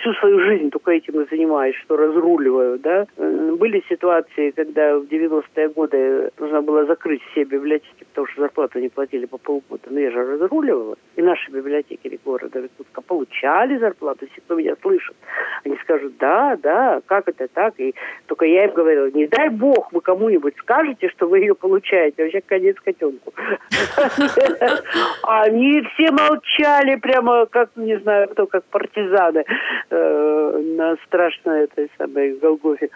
всю 0.00 0.14
свою 0.14 0.40
жизнь 0.40 0.70
только 0.70 0.92
этим 0.92 1.20
и 1.20 1.28
занимаюсь, 1.30 1.76
что 1.76 1.96
разруливаю, 1.96 2.78
да. 2.78 3.06
Были 3.16 3.82
ситуации, 3.88 4.50
когда 4.50 4.96
в 4.98 5.04
90-е 5.04 5.68
годы 5.68 6.30
нужно 6.38 6.62
было 6.62 6.86
закрыть 6.86 7.22
все 7.30 7.44
библиотеки, 7.44 8.04
потому 8.08 8.26
что 8.28 8.40
зарплату 8.42 8.78
не 8.80 8.88
платили 8.88 9.26
по 9.26 9.38
полгода. 9.38 9.88
Но 9.90 10.00
я 10.00 10.10
же 10.10 10.24
разруливала. 10.24 10.96
И 11.16 11.22
наши 11.22 11.50
библиотекари 11.50 12.18
города 12.24 12.60
Иркутска 12.60 13.02
получали 13.02 13.78
зарплату, 13.78 14.26
если 14.26 14.40
кто 14.40 14.54
меня 14.54 14.74
слышит. 14.80 15.16
Они 15.64 15.76
скажут, 15.82 16.14
да, 16.18 16.56
да, 16.62 17.00
как 17.06 17.28
это 17.28 17.48
так? 17.48 17.74
И 17.78 17.94
только 18.26 18.46
я 18.46 18.64
им 18.64 18.72
говорила, 18.72 19.10
не 19.10 19.26
дай 19.26 19.48
бог 19.50 19.92
вы 19.92 20.00
кому-нибудь 20.00 20.54
скажете, 20.58 21.08
что 21.08 21.28
вы 21.28 21.40
ее 21.40 21.54
получаете. 21.54 22.22
Вообще 22.22 22.40
конец 22.40 22.76
котенку. 22.80 23.32
Они 25.22 25.82
все 25.94 26.10
молчали 26.10 26.96
прямо, 26.96 27.46
как, 27.46 27.70
не 27.76 27.98
знаю, 27.98 28.28
кто, 28.28 28.46
как 28.46 28.64
партизаны 28.64 29.44
э, 29.90 30.62
на 30.76 30.96
страшной 31.06 31.64
этой 31.64 31.90
самой 31.98 32.36
Голгофе. 32.36 32.90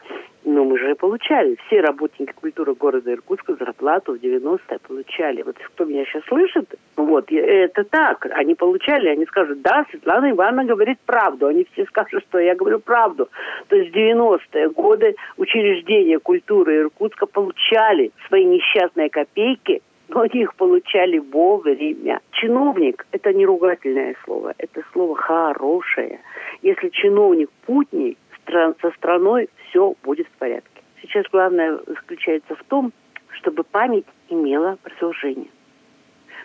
Но 0.45 0.65
мы 0.65 0.79
же 0.79 0.95
получали. 0.95 1.57
Все 1.67 1.81
работники 1.81 2.33
культуры 2.33 2.75
города 2.75 3.11
Иркутска 3.13 3.55
зарплату 3.55 4.13
в 4.13 4.23
90-е 4.23 4.79
получали. 4.87 5.43
Вот 5.43 5.57
кто 5.59 5.85
меня 5.87 6.05
сейчас 6.05 6.23
слышит, 6.25 6.75
вот, 6.97 7.33
это 7.33 7.85
так. 7.85 8.27
Они 8.33 8.55
получали, 8.55 9.09
они 9.09 9.25
скажут, 9.25 9.63
да, 9.63 9.87
Светлана 9.91 10.31
Ивановна 10.31 10.65
говорит 10.65 10.99
правду. 11.07 11.47
Они 11.47 11.67
все 11.73 11.87
скажут, 11.87 12.25
что 12.29 12.39
я 12.39 12.55
говорю 12.55 12.79
правду. 12.79 13.29
То 13.69 13.77
есть 13.77 13.93
в 13.93 13.97
90-е 13.97 14.69
годы 14.71 15.17
учреждения 15.39 16.19
культуры 16.19 16.81
Иркутска 16.81 17.27
получали 17.27 18.13
свои 18.29 18.45
несчастные 18.45 19.09
копейки 19.09 19.81
но 20.15 20.21
они 20.21 20.43
их 20.43 20.55
получали 20.55 21.19
вовремя. 21.19 22.21
Чиновник– 22.31 23.05
это 23.13 23.33
не 23.33 23.45
ругательное 23.45 24.15
слово, 24.25 24.55
это 24.59 24.83
слово 24.93 25.17
хорошее. 25.17 26.21
Если 26.63 26.89
чиновник 26.91 27.51
путней, 27.67 28.17
со 28.47 28.91
страной 28.97 29.49
все 29.69 29.95
будет 30.05 30.29
в 30.29 30.39
порядке. 30.39 30.83
Сейчас 31.03 31.25
главное 31.33 31.79
заключается 31.87 32.55
в 32.55 32.63
том, 32.65 32.93
чтобы 33.31 33.65
память 33.65 34.07
имела 34.29 34.79
продолжение. 34.83 35.49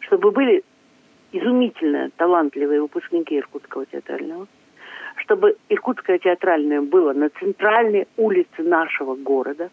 Чтобы 0.02 0.32
были 0.32 0.64
изумительно 1.32 2.10
талантливые 2.18 2.82
выпускники 2.82 3.38
Иркутского 3.38 3.86
театрального, 3.86 4.48
чтобы 5.18 5.58
Иркутское 5.68 6.18
театральное 6.18 6.82
было 6.82 7.14
на 7.14 7.30
центральной 7.30 8.08
улице 8.18 8.64
нашего 8.64 9.16
города, 9.16 9.70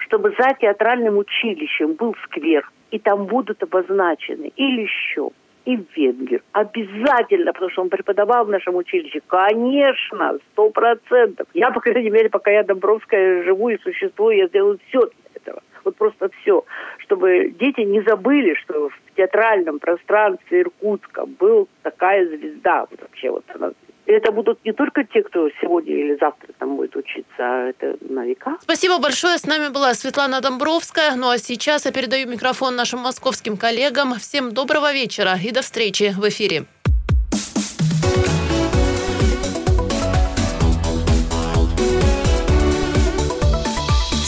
чтобы 0.00 0.34
за 0.36 0.54
театральным 0.58 1.18
училищем 1.18 1.92
был 1.92 2.16
сквер, 2.24 2.68
и 2.90 2.98
там 2.98 3.26
будут 3.26 3.62
обозначены 3.62 4.52
или 4.56 4.82
еще 4.82 5.30
и 5.64 5.76
венгер. 5.96 6.42
Обязательно, 6.52 7.52
потому 7.52 7.70
что 7.70 7.82
он 7.82 7.90
преподавал 7.90 8.44
в 8.44 8.50
нашем 8.50 8.76
училище. 8.76 9.20
Конечно, 9.26 10.38
сто 10.52 10.70
процентов. 10.70 11.48
Я, 11.54 11.70
по 11.70 11.80
крайней 11.80 12.10
мере, 12.10 12.30
пока 12.30 12.50
я 12.50 12.62
Домбровская 12.62 13.42
живу 13.42 13.68
и 13.68 13.78
существую, 13.78 14.36
я 14.36 14.46
сделаю 14.46 14.78
все 14.88 15.00
для 15.00 15.30
этого. 15.34 15.62
Вот 15.84 15.96
просто 15.96 16.30
все. 16.40 16.64
Чтобы 16.98 17.50
дети 17.50 17.80
не 17.80 18.00
забыли, 18.02 18.54
что 18.54 18.88
в 18.88 19.16
театральном 19.16 19.78
пространстве 19.80 20.62
Иркутска 20.62 21.26
был 21.26 21.68
такая 21.82 22.26
звезда. 22.26 22.86
Вот 22.90 23.00
вообще 23.00 23.30
вот 23.30 23.44
она 23.54 23.72
это 24.06 24.32
будут 24.32 24.64
не 24.64 24.72
только 24.72 25.04
те, 25.04 25.22
кто 25.22 25.48
сегодня 25.60 25.94
или 25.94 26.16
завтра 26.20 26.52
там 26.58 26.76
будет 26.76 26.96
учиться, 26.96 27.26
а 27.38 27.68
это 27.68 27.96
на 28.00 28.24
века. 28.24 28.56
Спасибо 28.60 28.98
большое. 28.98 29.38
С 29.38 29.46
нами 29.46 29.72
была 29.72 29.94
Светлана 29.94 30.40
Домбровская. 30.40 31.16
Ну 31.16 31.28
а 31.28 31.38
сейчас 31.38 31.84
я 31.86 31.92
передаю 31.92 32.28
микрофон 32.28 32.76
нашим 32.76 33.00
московским 33.00 33.56
коллегам. 33.56 34.14
Всем 34.14 34.52
доброго 34.52 34.92
вечера 34.92 35.34
и 35.42 35.50
до 35.50 35.62
встречи 35.62 36.14
в 36.16 36.28
эфире. 36.28 36.64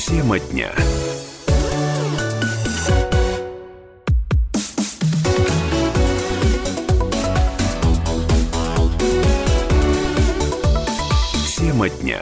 Тема 0.06 0.38
дня. 0.38 0.70
Тема 11.78 11.90
дня. 11.90 12.20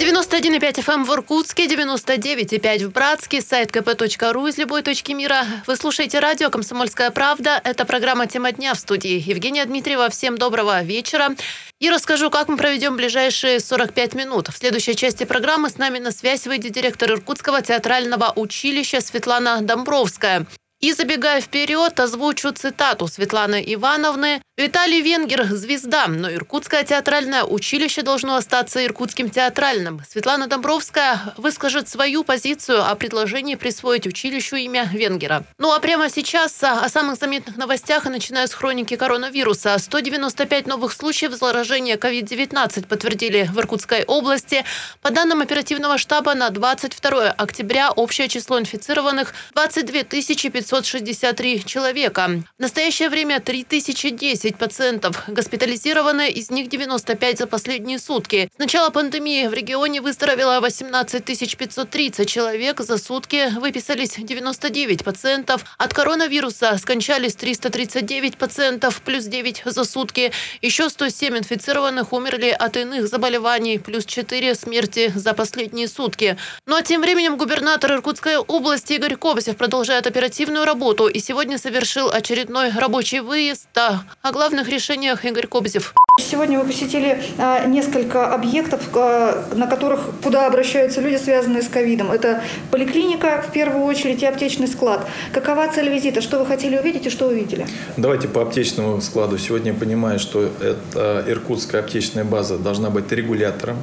91,5 0.00 0.84
FM 0.84 1.04
в 1.04 1.14
Иркутске, 1.14 1.66
99,5 1.66 2.86
в 2.86 2.90
Братске, 2.90 3.40
сайт 3.40 3.70
kp.ru 3.70 4.48
из 4.48 4.58
любой 4.58 4.82
точки 4.82 5.12
мира. 5.12 5.44
Вы 5.68 5.76
слушаете 5.76 6.18
радио 6.18 6.50
«Комсомольская 6.50 7.12
правда». 7.12 7.60
Это 7.62 7.84
программа 7.84 8.26
«Тема 8.26 8.50
дня» 8.50 8.74
в 8.74 8.80
студии. 8.80 9.22
Евгения 9.24 9.64
Дмитриева, 9.64 10.10
всем 10.10 10.36
доброго 10.36 10.82
вечера. 10.82 11.36
И 11.78 11.88
расскажу, 11.88 12.30
как 12.30 12.48
мы 12.48 12.56
проведем 12.56 12.96
ближайшие 12.96 13.60
45 13.60 14.14
минут. 14.14 14.48
В 14.48 14.58
следующей 14.58 14.96
части 14.96 15.22
программы 15.22 15.70
с 15.70 15.78
нами 15.78 16.00
на 16.00 16.10
связь 16.10 16.48
выйдет 16.48 16.72
директор 16.72 17.12
Иркутского 17.12 17.62
театрального 17.62 18.32
училища 18.34 19.00
Светлана 19.00 19.60
Домбровская. 19.60 20.48
И 20.82 20.92
забегая 20.92 21.40
вперед, 21.40 22.00
озвучу 22.00 22.50
цитату 22.50 23.06
Светланы 23.06 23.62
Ивановны. 23.64 24.42
«Виталий 24.58 25.00
Венгер– 25.00 25.44
звезда, 25.50 26.08
но 26.08 26.30
Иркутское 26.30 26.82
театральное 26.82 27.44
училище 27.44 28.02
должно 28.02 28.34
остаться 28.34 28.84
иркутским 28.84 29.30
театральным». 29.30 30.02
Светлана 30.06 30.48
Домбровская 30.48 31.34
выскажет 31.36 31.88
свою 31.88 32.22
позицию 32.22 32.84
о 32.84 32.94
предложении 32.96 33.54
присвоить 33.54 34.06
училищу 34.06 34.56
имя 34.56 34.90
Венгера. 34.92 35.44
Ну 35.56 35.72
а 35.72 35.78
прямо 35.78 36.10
сейчас 36.10 36.62
о 36.62 36.86
самых 36.88 37.16
заметных 37.16 37.56
новостях, 37.56 38.04
начиная 38.04 38.46
с 38.46 38.52
хроники 38.52 38.96
коронавируса. 38.96 39.78
195 39.78 40.66
новых 40.66 40.92
случаев 40.92 41.32
заражения 41.32 41.96
COVID-19 41.96 42.88
подтвердили 42.88 43.48
в 43.50 43.58
Иркутской 43.58 44.04
области. 44.04 44.64
По 45.00 45.10
данным 45.10 45.40
оперативного 45.40 45.96
штаба 45.96 46.34
на 46.34 46.50
22 46.50 47.30
октября 47.30 47.90
общее 47.90 48.28
число 48.28 48.58
инфицированных 48.58 49.32
22 49.54 50.02
500 50.02 50.71
563 50.72 51.64
человека. 51.66 52.42
В 52.58 52.62
настоящее 52.62 53.10
время 53.10 53.40
3010 53.40 54.56
пациентов 54.56 55.24
госпитализированы, 55.28 56.30
из 56.30 56.50
них 56.50 56.70
95 56.70 57.40
за 57.40 57.46
последние 57.46 57.98
сутки. 57.98 58.50
С 58.56 58.58
начала 58.58 58.88
пандемии 58.88 59.48
в 59.48 59.52
регионе 59.52 60.00
выздоровело 60.00 60.60
18 60.60 61.24
530 61.58 62.26
человек. 62.26 62.80
За 62.80 62.96
сутки 62.96 63.52
выписались 63.58 64.14
99 64.16 65.04
пациентов. 65.04 65.62
От 65.76 65.92
коронавируса 65.92 66.78
скончались 66.78 67.34
339 67.34 68.38
пациентов, 68.38 69.02
плюс 69.02 69.24
9 69.24 69.64
за 69.66 69.84
сутки. 69.84 70.32
Еще 70.62 70.88
107 70.88 71.36
инфицированных 71.36 72.14
умерли 72.14 72.48
от 72.48 72.78
иных 72.78 73.08
заболеваний, 73.08 73.78
плюс 73.78 74.06
4 74.06 74.54
смерти 74.54 75.12
за 75.14 75.34
последние 75.34 75.86
сутки. 75.86 76.38
Ну 76.66 76.76
а 76.76 76.82
тем 76.82 77.02
временем 77.02 77.36
губернатор 77.36 77.92
Иркутской 77.92 78.38
области 78.38 78.94
Игорь 78.94 79.16
Кобасев 79.16 79.58
продолжает 79.58 80.06
оперативную 80.06 80.61
активную 80.62 80.66
работу 80.66 81.08
и 81.08 81.18
сегодня 81.20 81.58
совершил 81.58 82.10
очередной 82.10 82.70
рабочий 82.70 83.20
выезд. 83.20 83.66
Да, 83.74 84.04
о 84.22 84.32
главных 84.32 84.68
решениях 84.68 85.24
Игорь 85.24 85.46
Кобзев. 85.46 85.94
Сегодня 86.20 86.58
вы 86.58 86.66
посетили 86.66 87.22
а, 87.38 87.66
несколько 87.66 88.34
объектов, 88.34 88.80
а, 88.94 89.44
на 89.54 89.66
которых, 89.66 90.00
куда 90.22 90.46
обращаются 90.46 91.00
люди, 91.00 91.16
связанные 91.16 91.62
с 91.62 91.68
ковидом. 91.68 92.10
Это 92.12 92.42
поликлиника, 92.70 93.42
в 93.46 93.52
первую 93.52 93.84
очередь, 93.84 94.22
и 94.22 94.26
аптечный 94.26 94.68
склад. 94.68 95.06
Какова 95.32 95.68
цель 95.68 95.88
визита? 95.88 96.20
Что 96.20 96.38
вы 96.38 96.46
хотели 96.46 96.76
увидеть 96.76 97.06
и 97.06 97.10
что 97.10 97.28
увидели? 97.28 97.66
Давайте 97.96 98.28
по 98.28 98.42
аптечному 98.42 99.00
складу. 99.00 99.38
Сегодня 99.38 99.72
я 99.72 99.78
понимаю, 99.78 100.18
что 100.18 100.50
эта 100.60 101.24
иркутская 101.26 101.80
аптечная 101.80 102.24
база 102.24 102.58
должна 102.58 102.90
быть 102.90 103.10
регулятором 103.12 103.76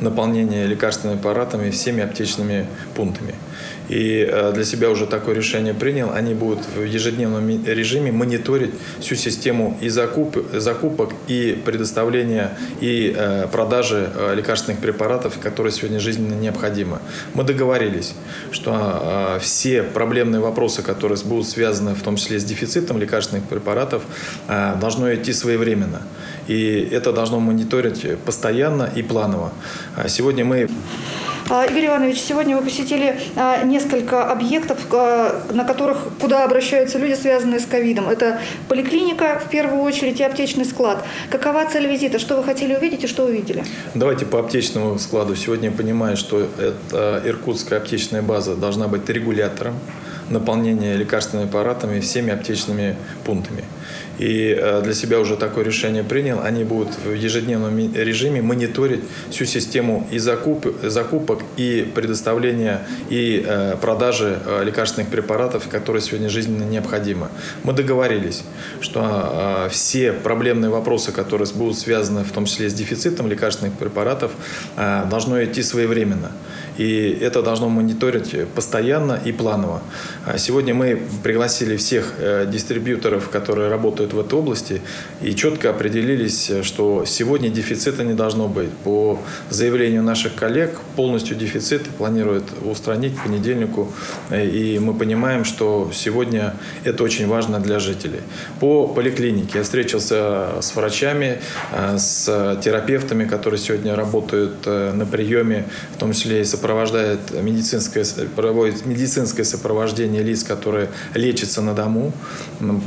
наполнения 0.00 0.66
лекарственными 0.66 1.18
аппаратами 1.18 1.70
всеми 1.70 2.02
аптечными 2.02 2.66
пунктами 2.94 3.34
и 3.90 4.24
э, 4.30 4.52
для 4.54 4.64
себя 4.64 4.88
уже 4.88 5.06
такое 5.06 5.34
решение 5.34 5.74
принял, 5.74 6.12
они 6.12 6.32
будут 6.32 6.60
в 6.76 6.84
ежедневном 6.84 7.64
режиме 7.66 8.12
мониторить 8.12 8.70
всю 9.00 9.16
систему 9.16 9.76
и 9.80 9.88
закуп, 9.88 10.38
закупок, 10.52 11.10
и 11.26 11.60
предоставления, 11.64 12.56
и 12.80 13.12
э, 13.16 13.48
продажи 13.50 14.08
э, 14.14 14.34
лекарственных 14.36 14.80
препаратов, 14.80 15.40
которые 15.40 15.72
сегодня 15.72 15.98
жизненно 15.98 16.34
необходимы. 16.34 17.00
Мы 17.34 17.42
договорились, 17.42 18.14
что 18.52 19.38
все 19.40 19.82
проблемные 19.82 20.40
вопросы, 20.40 20.82
которые 20.82 21.18
будут 21.24 21.48
связаны 21.48 21.94
в 21.94 22.02
том 22.02 22.14
числе 22.16 22.38
с 22.38 22.44
дефицитом 22.44 22.98
лекарственных 22.98 23.44
препаратов, 23.44 24.02
должно 24.80 25.12
идти 25.12 25.32
своевременно. 25.32 26.02
И 26.46 26.88
это 26.92 27.12
должно 27.12 27.40
мониторить 27.40 28.18
постоянно 28.20 28.90
и 28.94 29.02
планово. 29.02 29.52
А 29.96 30.08
сегодня 30.08 30.44
мы 30.44 30.68
Игорь 31.50 31.86
Иванович, 31.86 32.20
сегодня 32.20 32.56
вы 32.56 32.62
посетили 32.62 33.18
а, 33.34 33.64
несколько 33.64 34.30
объектов, 34.30 34.78
а, 34.92 35.42
на 35.52 35.64
которых, 35.64 35.98
куда 36.20 36.44
обращаются 36.44 36.96
люди, 36.96 37.14
связанные 37.14 37.58
с 37.58 37.66
ковидом. 37.66 38.08
Это 38.08 38.40
поликлиника, 38.68 39.42
в 39.44 39.50
первую 39.50 39.82
очередь, 39.82 40.20
и 40.20 40.22
аптечный 40.22 40.64
склад. 40.64 41.04
Какова 41.28 41.64
цель 41.68 41.88
визита? 41.88 42.20
Что 42.20 42.36
вы 42.36 42.44
хотели 42.44 42.76
увидеть 42.76 43.02
и 43.02 43.08
что 43.08 43.24
увидели? 43.24 43.64
Давайте 43.96 44.26
по 44.26 44.38
аптечному 44.38 44.96
складу. 45.00 45.34
Сегодня 45.34 45.70
я 45.70 45.74
понимаю, 45.76 46.16
что 46.16 46.48
эта 46.56 47.20
иркутская 47.26 47.80
аптечная 47.80 48.22
база 48.22 48.54
должна 48.54 48.86
быть 48.86 49.08
регулятором 49.08 49.74
наполнение 50.30 50.96
лекарственными 50.96 51.48
аппаратами 51.48 51.98
всеми 51.98 52.32
аптечными 52.32 52.96
пунктами. 53.24 53.64
И 54.20 54.54
э, 54.54 54.82
для 54.82 54.92
себя 54.92 55.18
уже 55.18 55.36
такое 55.36 55.64
решение 55.64 56.04
принял. 56.04 56.42
Они 56.42 56.62
будут 56.62 56.90
в 57.02 57.14
ежедневном 57.14 57.94
режиме 57.94 58.42
мониторить 58.42 59.00
всю 59.30 59.46
систему 59.46 60.06
и 60.10 60.18
закуп, 60.18 60.66
закупок, 60.82 61.40
и 61.56 61.90
предоставления, 61.94 62.82
и 63.08 63.42
э, 63.46 63.76
продажи 63.80 64.38
э, 64.44 64.62
лекарственных 64.62 65.08
препаратов, 65.08 65.68
которые 65.68 66.02
сегодня 66.02 66.28
жизненно 66.28 66.64
необходимы. 66.64 67.28
Мы 67.64 67.72
договорились, 67.72 68.44
что 68.82 69.68
все 69.70 70.12
проблемные 70.12 70.70
вопросы, 70.70 71.12
которые 71.12 71.48
будут 71.54 71.78
связаны 71.78 72.22
в 72.22 72.32
том 72.32 72.44
числе 72.44 72.68
с 72.68 72.74
дефицитом 72.74 73.26
лекарственных 73.26 73.72
препаратов, 73.74 74.32
должно 74.76 75.42
идти 75.42 75.62
своевременно. 75.62 76.32
И 76.80 77.18
это 77.20 77.42
должно 77.42 77.68
мониторить 77.68 78.34
постоянно 78.54 79.20
и 79.22 79.32
планово. 79.32 79.82
А 80.24 80.38
сегодня 80.38 80.72
мы 80.72 80.98
пригласили 81.22 81.76
всех 81.76 82.14
э, 82.18 82.46
дистрибьюторов, 82.50 83.28
которые 83.28 83.68
работают 83.68 84.14
в 84.14 84.18
этой 84.18 84.38
области, 84.38 84.80
и 85.20 85.34
четко 85.34 85.68
определились, 85.68 86.50
что 86.62 87.04
сегодня 87.04 87.50
дефицита 87.50 88.02
не 88.02 88.14
должно 88.14 88.48
быть. 88.48 88.70
По 88.82 89.18
заявлению 89.50 90.02
наших 90.02 90.34
коллег, 90.34 90.70
полностью 90.96 91.36
дефицит 91.36 91.82
планируют 91.98 92.44
устранить 92.64 93.14
к 93.14 93.24
понедельнику. 93.24 93.92
Э, 94.30 94.46
и 94.46 94.78
мы 94.78 94.94
понимаем, 94.94 95.44
что 95.44 95.90
сегодня 95.92 96.54
это 96.84 97.04
очень 97.04 97.28
важно 97.28 97.60
для 97.60 97.78
жителей. 97.78 98.20
По 98.58 98.88
поликлинике 98.88 99.58
я 99.58 99.64
встретился 99.64 100.62
с 100.62 100.74
врачами, 100.74 101.42
э, 101.72 101.98
с 101.98 102.58
терапевтами, 102.64 103.26
которые 103.26 103.60
сегодня 103.60 103.94
работают 103.94 104.64
на 104.64 105.04
приеме, 105.04 105.66
в 105.94 105.98
том 105.98 106.14
числе 106.14 106.40
и 106.40 106.44
сопровождают 106.44 106.69
сопровождает 106.70 107.18
медицинское, 107.42 108.04
проводит 108.36 108.86
медицинское 108.86 109.42
сопровождение 109.42 110.22
лиц, 110.22 110.44
которые 110.44 110.88
лечатся 111.14 111.62
на 111.62 111.74
дому, 111.74 112.12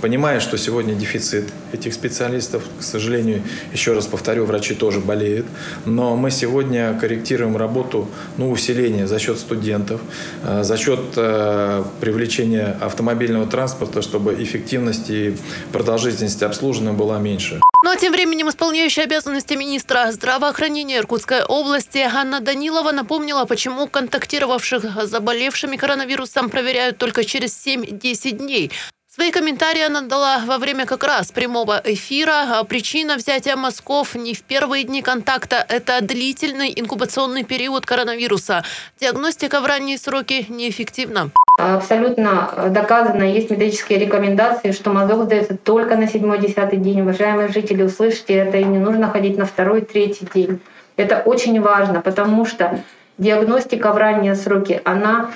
понимая, 0.02 0.40
что 0.40 0.58
сегодня 0.58 0.96
дефицит 0.96 1.50
этих 1.74 1.94
специалистов. 1.94 2.64
К 2.80 2.84
сожалению, 2.84 3.44
еще 3.74 3.92
раз 3.92 4.06
повторю, 4.06 4.46
врачи 4.46 4.74
тоже 4.74 5.02
болеют. 5.02 5.46
Но 5.86 6.16
мы 6.16 6.32
сегодня 6.32 6.98
корректируем 6.98 7.58
работу, 7.58 8.08
ну, 8.38 8.52
усиление 8.52 9.06
за 9.06 9.20
счет 9.20 9.38
студентов, 9.38 10.00
э, 10.44 10.64
за 10.64 10.78
счет 10.78 11.02
э, 11.18 11.84
привлечения 12.00 12.78
автомобильного 12.80 13.48
транспорта, 13.48 14.02
чтобы 14.02 14.42
эффективность 14.42 15.10
и 15.10 15.36
продолжительность 15.74 16.42
обслуживания 16.42 16.94
была 16.94 17.20
меньше. 17.20 17.60
Ну 17.84 17.92
а 17.92 17.98
тем 17.98 18.14
временем 18.14 18.48
исполняющая 18.48 19.04
обязанности 19.04 19.56
министра 19.56 20.10
здравоохранения 20.14 21.00
Иркутской 21.00 21.44
области 21.44 21.98
Анна 21.98 22.40
Данилова 22.40 22.94
напомнила, 22.94 23.44
почему 23.44 23.73
контактировавших 23.92 24.86
с 24.86 25.10
заболевшими 25.10 25.78
коронавирусом 25.78 26.50
проверяют 26.50 26.98
только 26.98 27.24
через 27.24 27.66
7-10 27.66 28.32
дней. 28.32 28.72
Свои 29.16 29.30
комментарии 29.30 29.86
она 29.86 30.02
дала 30.02 30.40
во 30.44 30.58
время 30.58 30.88
как 30.88 31.04
раз 31.04 31.32
прямого 31.32 31.80
эфира. 31.84 32.58
А 32.60 32.64
причина 32.64 33.16
взятия 33.16 33.56
мазков 33.56 34.16
не 34.16 34.34
в 34.34 34.42
первые 34.42 34.86
дни 34.86 35.04
контакта– 35.04 35.64
это 35.70 36.02
длительный 36.02 36.74
инкубационный 36.76 37.44
период 37.44 37.86
коронавируса. 37.86 38.64
Диагностика 39.00 39.60
в 39.62 39.68
ранние 39.68 40.00
сроки 40.00 40.48
неэффективна. 40.50 41.30
Абсолютно 41.60 42.72
доказано, 42.72 43.22
есть 43.22 43.52
методические 43.52 44.00
рекомендации, 44.00 44.72
что 44.72 44.90
мазок 44.90 45.26
сдается 45.26 45.56
только 45.58 45.96
на 45.96 46.08
седьмой-десятый 46.08 46.80
день. 46.80 47.02
Уважаемые 47.02 47.50
жители, 47.50 47.84
услышите 47.84 48.34
это, 48.34 48.58
и 48.58 48.64
не 48.64 48.80
нужно 48.80 49.12
ходить 49.12 49.38
на 49.38 49.46
второй-третий 49.46 50.28
день. 50.34 50.60
Это 50.98 51.22
очень 51.24 51.62
важно, 51.62 52.02
потому 52.02 52.48
что 52.48 52.80
диагностика 53.18 53.92
в 53.92 53.98
ранние 53.98 54.36
сроки, 54.36 54.82
она 54.86 55.32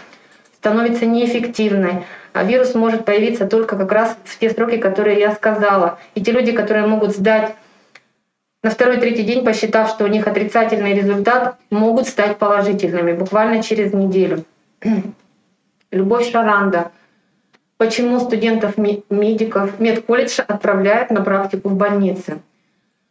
становится 0.55 1.05
неэффективной. 1.05 2.05
А 2.33 2.43
вирус 2.43 2.75
может 2.75 3.05
появиться 3.05 3.47
только 3.47 3.77
как 3.77 3.91
раз 3.91 4.15
в 4.23 4.37
те 4.37 4.49
сроки, 4.49 4.77
которые 4.77 5.19
я 5.19 5.31
сказала. 5.31 5.99
И 6.13 6.21
те 6.21 6.31
люди, 6.31 6.51
которые 6.51 6.85
могут 6.85 7.15
сдать 7.15 7.55
на 8.63 8.69
второй-третий 8.69 9.23
день, 9.23 9.45
посчитав, 9.45 9.89
что 9.89 10.03
у 10.03 10.07
них 10.07 10.27
отрицательный 10.27 10.93
результат, 10.93 11.57
могут 11.69 12.07
стать 12.07 12.37
положительными 12.37 13.13
буквально 13.13 13.63
через 13.63 13.93
неделю. 13.93 14.43
Любовь 15.91 16.31
Шаранда. 16.31 16.91
Почему 17.77 18.19
студентов 18.19 18.75
медиков 18.77 19.79
медколледж 19.79 20.41
отправляют 20.45 21.11
на 21.11 21.21
практику 21.21 21.69
в 21.69 21.75
больницы? 21.75 22.39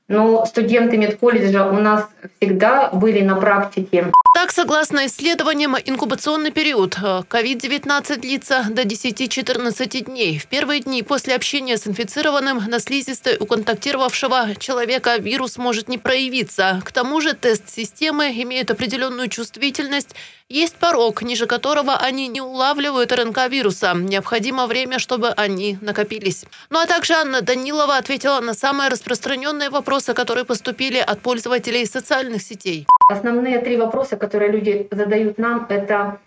Но 0.08 0.46
студенты 0.46 0.96
медколледжа 0.96 1.68
у 1.68 1.80
нас 1.80 2.06
всегда 2.38 2.90
были 2.90 3.22
на 3.22 3.36
практике. 3.36 4.12
Так, 4.36 4.52
согласно 4.52 5.06
исследованиям, 5.06 5.76
инкубационный 5.82 6.50
период 6.50 6.98
COVID-19 6.98 8.12
э, 8.12 8.16
длится 8.16 8.66
до 8.68 8.82
10-14 8.82 10.00
дней. 10.04 10.38
В 10.38 10.46
первые 10.46 10.80
дни 10.80 11.02
после 11.02 11.34
общения 11.34 11.78
с 11.78 11.86
инфицированным 11.86 12.62
на 12.68 12.78
слизистой 12.78 13.38
у 13.40 13.46
контактировавшего 13.46 14.54
человека 14.58 15.16
вирус 15.16 15.56
может 15.56 15.88
не 15.88 15.96
проявиться. 15.96 16.82
К 16.84 16.92
тому 16.92 17.22
же 17.22 17.32
тест 17.32 17.70
системы 17.70 18.30
имеет 18.42 18.70
определенную 18.70 19.28
чувствительность. 19.28 20.14
Есть 20.48 20.76
порог, 20.76 21.22
ниже 21.22 21.46
которого 21.46 21.96
они 21.96 22.28
не 22.28 22.40
улавливают 22.40 23.10
РНК 23.12 23.48
вируса. 23.48 23.94
Необходимо 23.94 24.66
время, 24.66 25.00
чтобы 25.00 25.30
они 25.30 25.76
накопились. 25.80 26.44
Ну 26.70 26.78
а 26.78 26.86
также 26.86 27.14
Анна 27.14 27.40
Данилова 27.40 27.96
ответила 27.96 28.38
на 28.40 28.54
самые 28.54 28.90
распространенные 28.90 29.70
вопросы, 29.70 29.95
которые 30.14 30.44
поступили 30.44 30.98
от 30.98 31.20
пользователей 31.20 31.86
социальных 31.86 32.42
сетей. 32.42 32.86
Основные 33.08 33.58
три 33.60 33.76
вопроса, 33.76 34.16
которые 34.16 34.50
люди 34.52 34.88
задают 34.90 35.38
нам, 35.38 35.66
это 35.68 36.18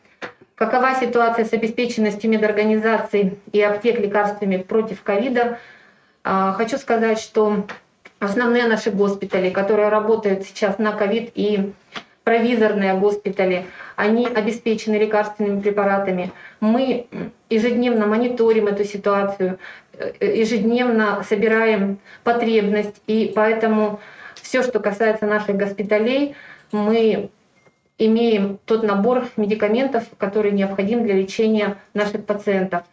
какова 0.56 0.96
ситуация 0.96 1.46
с 1.46 1.54
обеспеченностью 1.54 2.30
медорганизаций 2.30 3.40
и 3.52 3.62
аптек 3.62 4.00
лекарствами 4.00 4.58
против 4.58 5.04
ковида. 5.04 5.60
А, 6.24 6.54
хочу 6.54 6.78
сказать, 6.78 7.20
что 7.20 7.66
основные 8.20 8.68
наши 8.68 8.92
госпитали, 8.92 9.50
которые 9.50 9.90
работают 9.90 10.44
сейчас 10.44 10.78
на 10.78 10.92
ковид 10.92 11.32
и 11.36 11.74
провизорные 12.24 12.94
госпитали, 12.94 13.66
они 13.96 14.28
обеспечены 14.28 14.96
лекарственными 14.96 15.62
препаратами. 15.62 16.32
Мы 16.60 17.08
ежедневно 17.50 18.06
мониторим 18.06 18.68
эту 18.68 18.84
ситуацию, 18.84 19.58
ежедневно 20.20 21.24
собираем 21.24 22.00
потребность, 22.24 23.02
и 23.08 23.32
поэтому 23.36 24.00
все, 24.36 24.64
что 24.64 24.80
касается 24.80 25.26
наших 25.26 25.58
госпиталей, 25.58 26.36
мы 26.72 27.30
имеем 27.98 28.60
тот 28.66 28.84
набор 28.84 29.28
медикаментов, 29.36 30.06
который 30.18 30.52
необходим 30.52 31.04
для 31.04 31.16
лечения 31.16 31.78
наших 31.94 32.26
пациентов. 32.26 32.84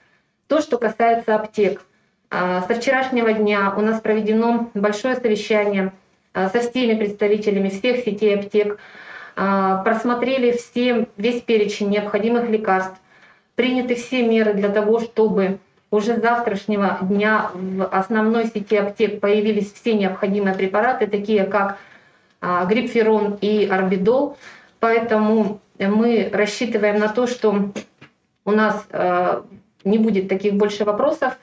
То, 0.48 0.60
что 0.60 0.78
касается 0.78 1.36
аптек. 1.36 1.82
А, 2.28 2.62
со 2.62 2.74
вчерашнего 2.74 3.32
дня 3.32 3.72
у 3.76 3.80
нас 3.80 4.00
проведено 4.00 4.70
большое 4.74 5.14
совещание 5.16 5.92
а, 6.34 6.48
со 6.48 6.60
всеми 6.60 6.98
представителями 6.98 7.68
всех 7.68 7.98
сетей 7.98 8.36
аптек. 8.36 8.78
А, 9.36 9.82
просмотрели 9.84 10.52
все, 10.52 11.06
весь 11.16 11.40
перечень 11.42 11.90
необходимых 11.90 12.48
лекарств. 12.48 12.96
Приняты 13.54 13.94
все 13.94 14.26
меры 14.26 14.54
для 14.54 14.68
того, 14.68 14.98
чтобы 14.98 15.58
уже 15.96 16.16
с 16.16 16.20
завтрашнего 16.20 16.98
дня 17.00 17.50
в 17.54 17.84
основной 17.86 18.46
сети 18.46 18.76
аптек 18.76 19.20
появились 19.20 19.72
все 19.72 19.94
необходимые 19.94 20.54
препараты, 20.54 21.06
такие 21.06 21.44
как 21.44 21.78
а, 22.40 22.64
грипферон 22.66 23.38
и 23.40 23.66
орбидол. 23.66 24.36
Поэтому 24.78 25.60
мы 25.78 26.30
рассчитываем 26.32 26.98
на 26.98 27.08
то, 27.08 27.26
что 27.26 27.72
у 28.44 28.50
нас 28.50 28.86
а, 28.90 29.44
не 29.84 29.98
будет 29.98 30.28
таких 30.28 30.54
больше 30.54 30.84
вопросов, 30.84 31.36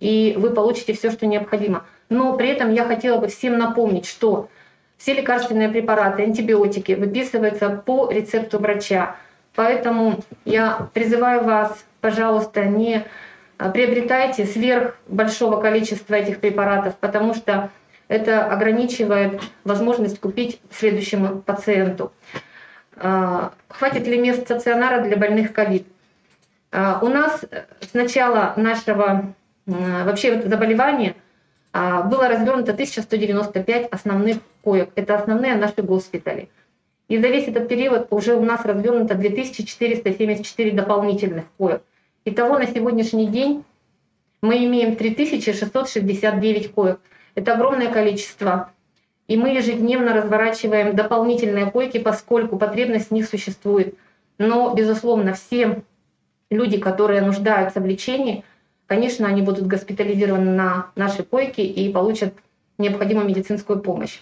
и 0.00 0.34
вы 0.38 0.50
получите 0.50 0.92
все, 0.92 1.10
что 1.10 1.26
необходимо. 1.26 1.84
Но 2.08 2.36
при 2.36 2.48
этом 2.48 2.72
я 2.72 2.84
хотела 2.84 3.18
бы 3.18 3.28
всем 3.28 3.58
напомнить, 3.58 4.06
что 4.06 4.48
все 4.98 5.14
лекарственные 5.14 5.68
препараты, 5.68 6.22
антибиотики 6.22 6.92
выписываются 6.92 7.70
по 7.70 8.10
рецепту 8.10 8.58
врача. 8.58 9.16
Поэтому 9.54 10.20
я 10.44 10.88
призываю 10.92 11.44
вас, 11.44 11.84
пожалуйста, 12.00 12.64
не 12.64 13.06
приобретайте 13.70 14.44
сверх 14.46 14.96
большого 15.08 15.60
количества 15.60 16.14
этих 16.14 16.40
препаратов, 16.40 16.96
потому 16.96 17.34
что 17.34 17.70
это 18.08 18.46
ограничивает 18.46 19.40
возможность 19.64 20.20
купить 20.20 20.60
следующему 20.70 21.40
пациенту. 21.40 22.12
А, 22.96 23.52
хватит 23.68 24.06
ли 24.06 24.18
мест 24.18 24.42
стационара 24.42 25.02
для 25.02 25.16
больных 25.16 25.52
ковид? 25.52 25.86
А, 26.70 26.98
у 27.02 27.08
нас 27.08 27.44
с 27.80 27.94
начала 27.94 28.54
нашего 28.56 29.34
вообще 29.66 30.42
заболевания 30.42 31.14
было 31.72 32.28
развернуто 32.28 32.72
1195 32.72 33.88
основных 33.90 34.36
коек. 34.62 34.90
Это 34.94 35.16
основные 35.16 35.54
наши 35.54 35.82
госпитали. 35.82 36.50
И 37.08 37.18
за 37.18 37.28
весь 37.28 37.48
этот 37.48 37.68
период 37.68 38.08
уже 38.10 38.34
у 38.34 38.44
нас 38.44 38.64
развернуто 38.64 39.14
2474 39.14 40.70
дополнительных 40.72 41.44
коек. 41.58 41.82
Итого 42.26 42.58
на 42.58 42.66
сегодняшний 42.66 43.26
день 43.26 43.64
мы 44.40 44.64
имеем 44.64 44.96
3669 44.96 46.72
коек. 46.72 47.00
Это 47.34 47.52
огромное 47.52 47.92
количество. 47.92 48.70
И 49.28 49.36
мы 49.36 49.50
ежедневно 49.50 50.14
разворачиваем 50.14 50.96
дополнительные 50.96 51.70
койки, 51.70 51.98
поскольку 51.98 52.56
потребность 52.56 53.08
в 53.08 53.10
них 53.10 53.28
существует. 53.28 53.94
Но, 54.38 54.74
безусловно, 54.74 55.34
все 55.34 55.82
люди, 56.50 56.78
которые 56.78 57.20
нуждаются 57.20 57.80
в 57.80 57.86
лечении, 57.86 58.42
конечно, 58.86 59.28
они 59.28 59.42
будут 59.42 59.66
госпитализированы 59.66 60.50
на 60.50 60.90
наши 60.96 61.24
койки 61.24 61.60
и 61.60 61.92
получат 61.92 62.32
необходимую 62.78 63.28
медицинскую 63.28 63.80
помощь. 63.80 64.20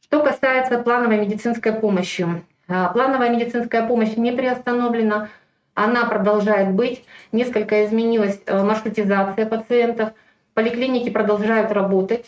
Что 0.00 0.22
касается 0.22 0.78
плановой 0.78 1.18
медицинской 1.18 1.72
помощи. 1.72 2.26
А, 2.68 2.88
плановая 2.90 3.30
медицинская 3.30 3.86
помощь 3.86 4.16
не 4.16 4.30
приостановлена, 4.30 5.28
она 5.74 6.06
продолжает 6.06 6.72
быть. 6.72 7.04
Несколько 7.32 7.84
изменилась 7.84 8.40
э, 8.46 8.62
маршрутизация 8.62 9.46
пациентов. 9.46 10.10
Поликлиники 10.54 11.10
продолжают 11.10 11.72
работать. 11.72 12.26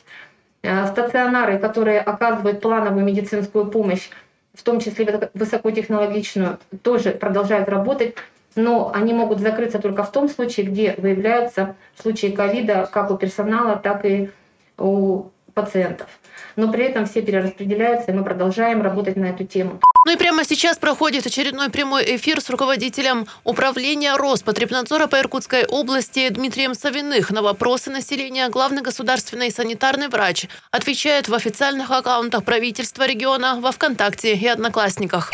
Э, 0.63 0.87
стационары, 0.87 1.59
которые 1.59 2.01
оказывают 2.01 2.61
плановую 2.61 3.05
медицинскую 3.05 3.67
помощь, 3.67 4.09
в 4.53 4.63
том 4.63 4.81
числе 4.81 5.31
высокотехнологичную, 5.35 6.59
тоже 6.83 7.13
продолжают 7.13 7.69
работать, 7.69 8.17
но 8.57 8.91
они 8.93 9.13
могут 9.13 9.39
закрыться 9.39 9.79
только 9.79 10.03
в 10.03 10.11
том 10.11 10.29
случае, 10.29 10.67
где 10.67 10.95
выявляются 10.97 11.77
случаи 11.95 12.29
ковида 12.29 12.89
как 12.91 13.11
у 13.11 13.17
персонала, 13.17 13.77
так 13.77 14.05
и 14.05 14.31
у 14.79 15.27
пациентов. 15.55 16.09
Но 16.57 16.73
при 16.73 16.85
этом 16.85 17.07
все 17.07 17.23
перераспределяются, 17.23 18.11
и 18.11 18.15
мы 18.15 18.25
продолжаем 18.25 18.83
работать 18.83 19.17
на 19.17 19.27
эту 19.27 19.45
тему. 19.45 19.79
Ну 20.07 20.13
и 20.13 20.17
прямо 20.17 20.45
сейчас 20.45 20.79
проходит 20.79 21.27
очередной 21.27 21.69
прямой 21.69 22.15
эфир 22.15 22.41
с 22.41 22.49
руководителем 22.49 23.27
управления 23.43 24.15
Роспотребнадзора 24.15 25.09
по 25.09 25.19
Иркутской 25.19 25.65
области 25.65 26.29
Дмитрием 26.29 26.75
Савиных. 26.75 27.33
На 27.33 27.43
вопросы 27.43 27.91
населения 27.91 28.49
главный 28.49 28.83
государственный 28.83 29.51
санитарный 29.51 30.07
врач 30.07 30.47
отвечает 30.71 31.27
в 31.27 31.35
официальных 31.35 31.91
аккаунтах 31.91 32.45
правительства 32.45 33.05
региона 33.05 33.59
во 33.61 33.73
ВКонтакте 33.73 34.37
и 34.37 34.47
Одноклассниках. 34.47 35.33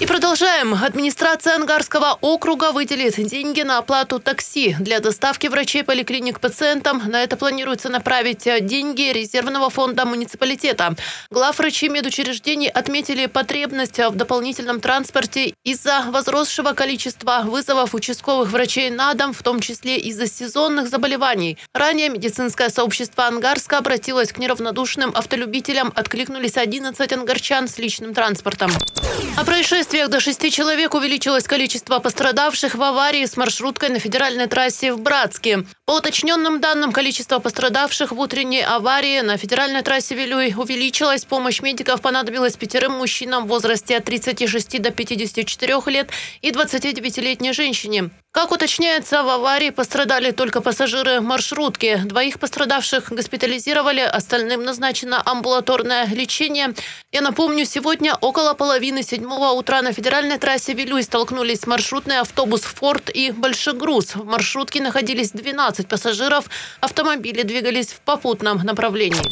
И 0.00 0.06
продолжаем. 0.06 0.74
Администрация 0.74 1.56
Ангарского 1.56 2.18
округа 2.20 2.70
выделит 2.70 3.16
деньги 3.16 3.62
на 3.62 3.78
оплату 3.78 4.20
такси 4.20 4.76
для 4.78 5.00
доставки 5.00 5.48
врачей 5.48 5.82
поликлиник 5.82 6.38
пациентам. 6.38 7.02
На 7.06 7.24
это 7.24 7.36
планируется 7.36 7.88
направить 7.88 8.44
деньги 8.64 9.10
резервного 9.10 9.70
фонда 9.70 10.04
муниципалитета. 10.04 10.94
Главврачи 11.30 11.88
медучреждений 11.88 12.68
отметили 12.68 13.26
потребность 13.26 13.98
в 13.98 14.14
дополнительном 14.14 14.80
транспорте 14.80 15.54
из-за 15.64 16.04
возросшего 16.12 16.74
количества 16.74 17.42
вызовов 17.44 17.92
участковых 17.92 18.50
врачей 18.50 18.90
на 18.90 19.14
дом, 19.14 19.32
в 19.32 19.42
том 19.42 19.58
числе 19.58 19.98
из-за 19.98 20.28
сезонных 20.28 20.88
заболеваний. 20.88 21.58
Ранее 21.74 22.08
медицинское 22.08 22.68
сообщество 22.68 23.26
Ангарска 23.26 23.78
обратилось 23.78 24.32
к 24.32 24.38
неравнодушным 24.38 25.10
автолюбителям. 25.12 25.92
Откликнулись 25.96 26.56
11 26.56 27.12
ангарчан 27.12 27.66
с 27.66 27.78
личным 27.78 28.14
транспортом. 28.14 28.70
Происшествиях 29.48 30.10
до 30.10 30.20
шести 30.20 30.50
человек 30.50 30.94
увеличилось 30.94 31.44
количество 31.44 32.00
пострадавших 32.00 32.74
в 32.74 32.82
аварии 32.82 33.24
с 33.24 33.34
маршруткой 33.38 33.88
на 33.88 33.98
федеральной 33.98 34.46
трассе 34.46 34.92
в 34.92 35.00
Братске. 35.00 35.64
По 35.86 35.92
уточненным 35.92 36.60
данным, 36.60 36.92
количество 36.92 37.38
пострадавших 37.38 38.12
в 38.12 38.20
утренней 38.20 38.60
аварии 38.60 39.22
на 39.22 39.38
федеральной 39.38 39.80
трассе 39.80 40.14
Вилюй 40.14 40.52
увеличилось. 40.54 41.24
Помощь 41.24 41.62
медиков 41.62 42.02
понадобилась 42.02 42.58
пятерым 42.58 42.98
мужчинам 42.98 43.46
в 43.46 43.48
возрасте 43.48 43.96
от 43.96 44.04
36 44.04 44.82
до 44.82 44.90
54 44.90 45.80
лет 45.86 46.10
и 46.42 46.50
29-летней 46.50 47.54
женщине. 47.54 48.10
Как 48.30 48.52
уточняется, 48.52 49.22
в 49.22 49.28
аварии 49.28 49.70
пострадали 49.70 50.32
только 50.32 50.60
пассажиры 50.60 51.20
маршрутки. 51.20 52.00
Двоих 52.04 52.38
пострадавших 52.38 53.10
госпитализировали, 53.10 54.00
остальным 54.00 54.64
назначено 54.64 55.22
амбулаторное 55.24 56.06
лечение. 56.06 56.74
Я 57.10 57.22
напомню, 57.22 57.64
сегодня 57.64 58.14
около 58.20 58.52
половины 58.52 59.02
седьмого 59.02 59.58
утра 59.58 59.80
на 59.80 59.92
федеральной 59.92 60.38
трассе 60.38 60.74
Вилюй 60.74 61.02
столкнулись 61.02 61.66
маршрутный 61.66 62.18
автобус 62.18 62.62
«Форд» 62.62 63.08
и 63.08 63.32
«Большегруз». 63.32 64.14
В 64.14 64.26
маршрутке 64.26 64.82
находились 64.82 65.30
12 65.30 65.88
пассажиров. 65.88 66.50
Автомобили 66.80 67.42
двигались 67.42 67.88
в 67.88 68.00
попутном 68.00 68.58
направлении. 68.58 69.22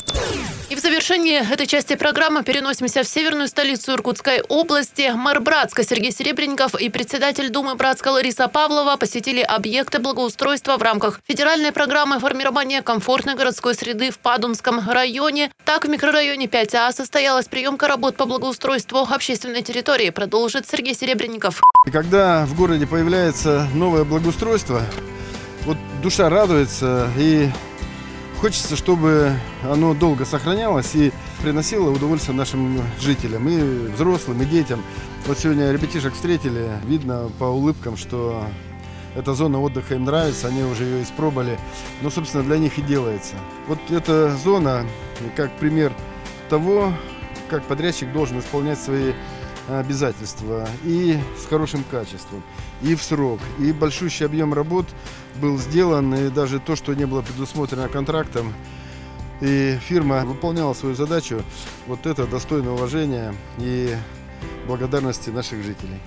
И 0.69 0.75
в 0.75 0.81
завершении 0.81 1.39
этой 1.53 1.69
части 1.69 1.95
программы 1.95 2.43
переносимся 2.43 3.05
в 3.05 3.07
северную 3.07 3.47
столицу 3.47 3.93
Иркутской 3.93 4.41
области. 4.49 5.13
Мэр 5.15 5.41
Братска 5.41 5.85
Сергей 5.85 6.11
Серебренников 6.11 6.75
и 6.75 6.89
председатель 6.89 7.51
Думы 7.51 7.77
Братска 7.77 8.09
Лариса 8.09 8.49
Павлова 8.49 8.97
посетили 8.97 9.43
объекты 9.43 10.01
благоустройства 10.01 10.77
в 10.77 10.83
рамках 10.83 11.21
федеральной 11.25 11.71
программы 11.71 12.19
формирования 12.19 12.83
комфортной 12.83 13.37
городской 13.37 13.77
среды 13.77 14.11
в 14.11 14.19
Падумском 14.19 14.81
районе. 14.91 15.53
Так, 15.65 15.85
в 15.85 15.89
микрорайоне 15.89 16.47
5А 16.47 16.93
состоялась 16.93 17.47
приемка 17.47 17.87
работ 17.87 18.17
по 18.17 18.27
благоустройству 18.27 19.07
общественной 19.09 19.63
территории, 19.63 20.11
продолжит 20.11 20.69
Сергей 20.69 20.97
Серебренников. 20.97 21.63
И 21.87 21.93
когда 21.93 22.45
в 22.45 22.57
городе 22.57 22.89
появляется 22.89 23.69
новое 23.73 24.03
благоустройство, 24.03 24.83
вот 25.65 25.77
душа 26.03 26.29
радуется 26.29 27.09
и 27.17 27.51
Хочется, 28.41 28.77
чтобы 28.77 29.33
оно 29.63 29.95
долго 29.95 30.25
сохранялось 30.27 30.95
и 30.95 31.11
приносило 31.43 31.91
удовольствие 31.91 32.37
нашим 32.37 32.81
жителям, 33.01 33.49
и 33.49 33.89
взрослым, 33.89 34.43
и 34.43 34.45
детям. 34.45 34.83
Вот 35.27 35.39
сегодня 35.39 35.73
ребятишек 35.73 36.13
встретили, 36.13 36.69
видно 36.85 37.31
по 37.39 37.45
улыбкам, 37.45 37.97
что 37.97 38.45
эта 39.17 39.33
зона 39.33 39.61
отдыха 39.61 39.95
им 39.95 40.05
нравится, 40.05 40.49
они 40.49 40.63
уже 40.63 40.85
ее 40.85 41.03
испробовали. 41.03 41.59
Но, 42.03 42.11
собственно, 42.11 42.45
для 42.45 42.59
них 42.59 42.79
и 42.79 42.83
делается. 42.83 43.35
Вот 43.67 43.79
эта 43.89 44.37
зона, 44.37 44.85
как 45.35 45.51
пример 45.57 45.93
того, 46.51 46.93
как 47.49 47.65
подрядчик 47.65 48.13
должен 48.13 48.39
исполнять 48.39 48.79
свои 48.79 49.15
обязательства 49.69 50.69
и 50.85 51.19
с 51.43 51.47
хорошим 51.47 51.85
качеством, 51.91 52.43
и 52.83 52.95
в 52.95 53.03
срок, 53.03 53.41
и 53.59 53.73
большущий 53.73 54.27
объем 54.27 54.55
работ 54.55 54.87
был 55.41 55.59
сделан, 55.59 56.15
и 56.15 56.31
даже 56.31 56.61
то, 56.61 56.77
что 56.77 56.95
не 56.95 57.07
было 57.07 57.23
предусмотрено 57.23 57.89
контрактом, 57.89 58.53
и 59.41 59.79
фирма 59.81 60.25
выполняла 60.25 60.73
свою 60.75 60.95
задачу, 60.95 61.43
вот 61.87 62.07
это 62.07 62.27
достойно 62.27 62.73
уважения 62.73 63.35
и 63.59 63.95
благодарности 64.67 65.31
наших 65.31 65.63
жителей. 65.63 66.01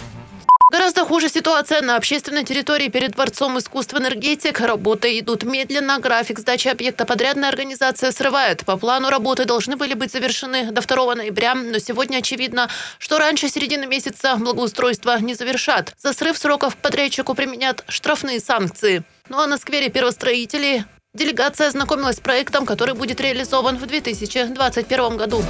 Хуже 1.09 1.27
ситуация 1.27 1.81
на 1.81 1.95
общественной 1.95 2.43
территории 2.43 2.87
перед 2.87 3.13
Дворцом 3.13 3.57
искусств 3.57 3.95
«Энергетик». 3.95 4.59
Работы 4.61 5.17
идут 5.17 5.41
медленно. 5.41 5.97
График 5.97 6.37
сдачи 6.37 6.67
объекта 6.67 7.03
подрядная 7.03 7.49
организация 7.49 8.11
срывает. 8.11 8.63
По 8.63 8.77
плану 8.77 9.09
работы 9.09 9.45
должны 9.45 9.75
были 9.75 9.95
быть 9.95 10.11
завершены 10.11 10.69
до 10.71 10.81
2 10.81 11.15
ноября. 11.15 11.55
Но 11.55 11.79
сегодня 11.79 12.17
очевидно, 12.17 12.69
что 12.99 13.17
раньше 13.17 13.49
середины 13.49 13.87
месяца 13.87 14.35
благоустройство 14.35 15.17
не 15.19 15.33
завершат. 15.33 15.95
За 15.97 16.13
срыв 16.13 16.37
сроков 16.37 16.77
подрядчику 16.77 17.33
применят 17.33 17.83
штрафные 17.87 18.39
санкции. 18.39 19.01
Ну 19.29 19.39
а 19.39 19.47
на 19.47 19.57
сквере 19.57 19.89
первостроителей 19.89 20.83
делегация 21.15 21.69
ознакомилась 21.69 22.17
с 22.17 22.19
проектом, 22.19 22.67
который 22.67 22.93
будет 22.93 23.19
реализован 23.19 23.77
в 23.77 23.87
2021 23.87 25.17
году. 25.17 25.43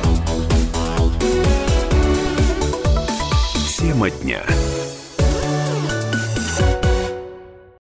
Тема 3.77 4.09
дня. 4.09 4.41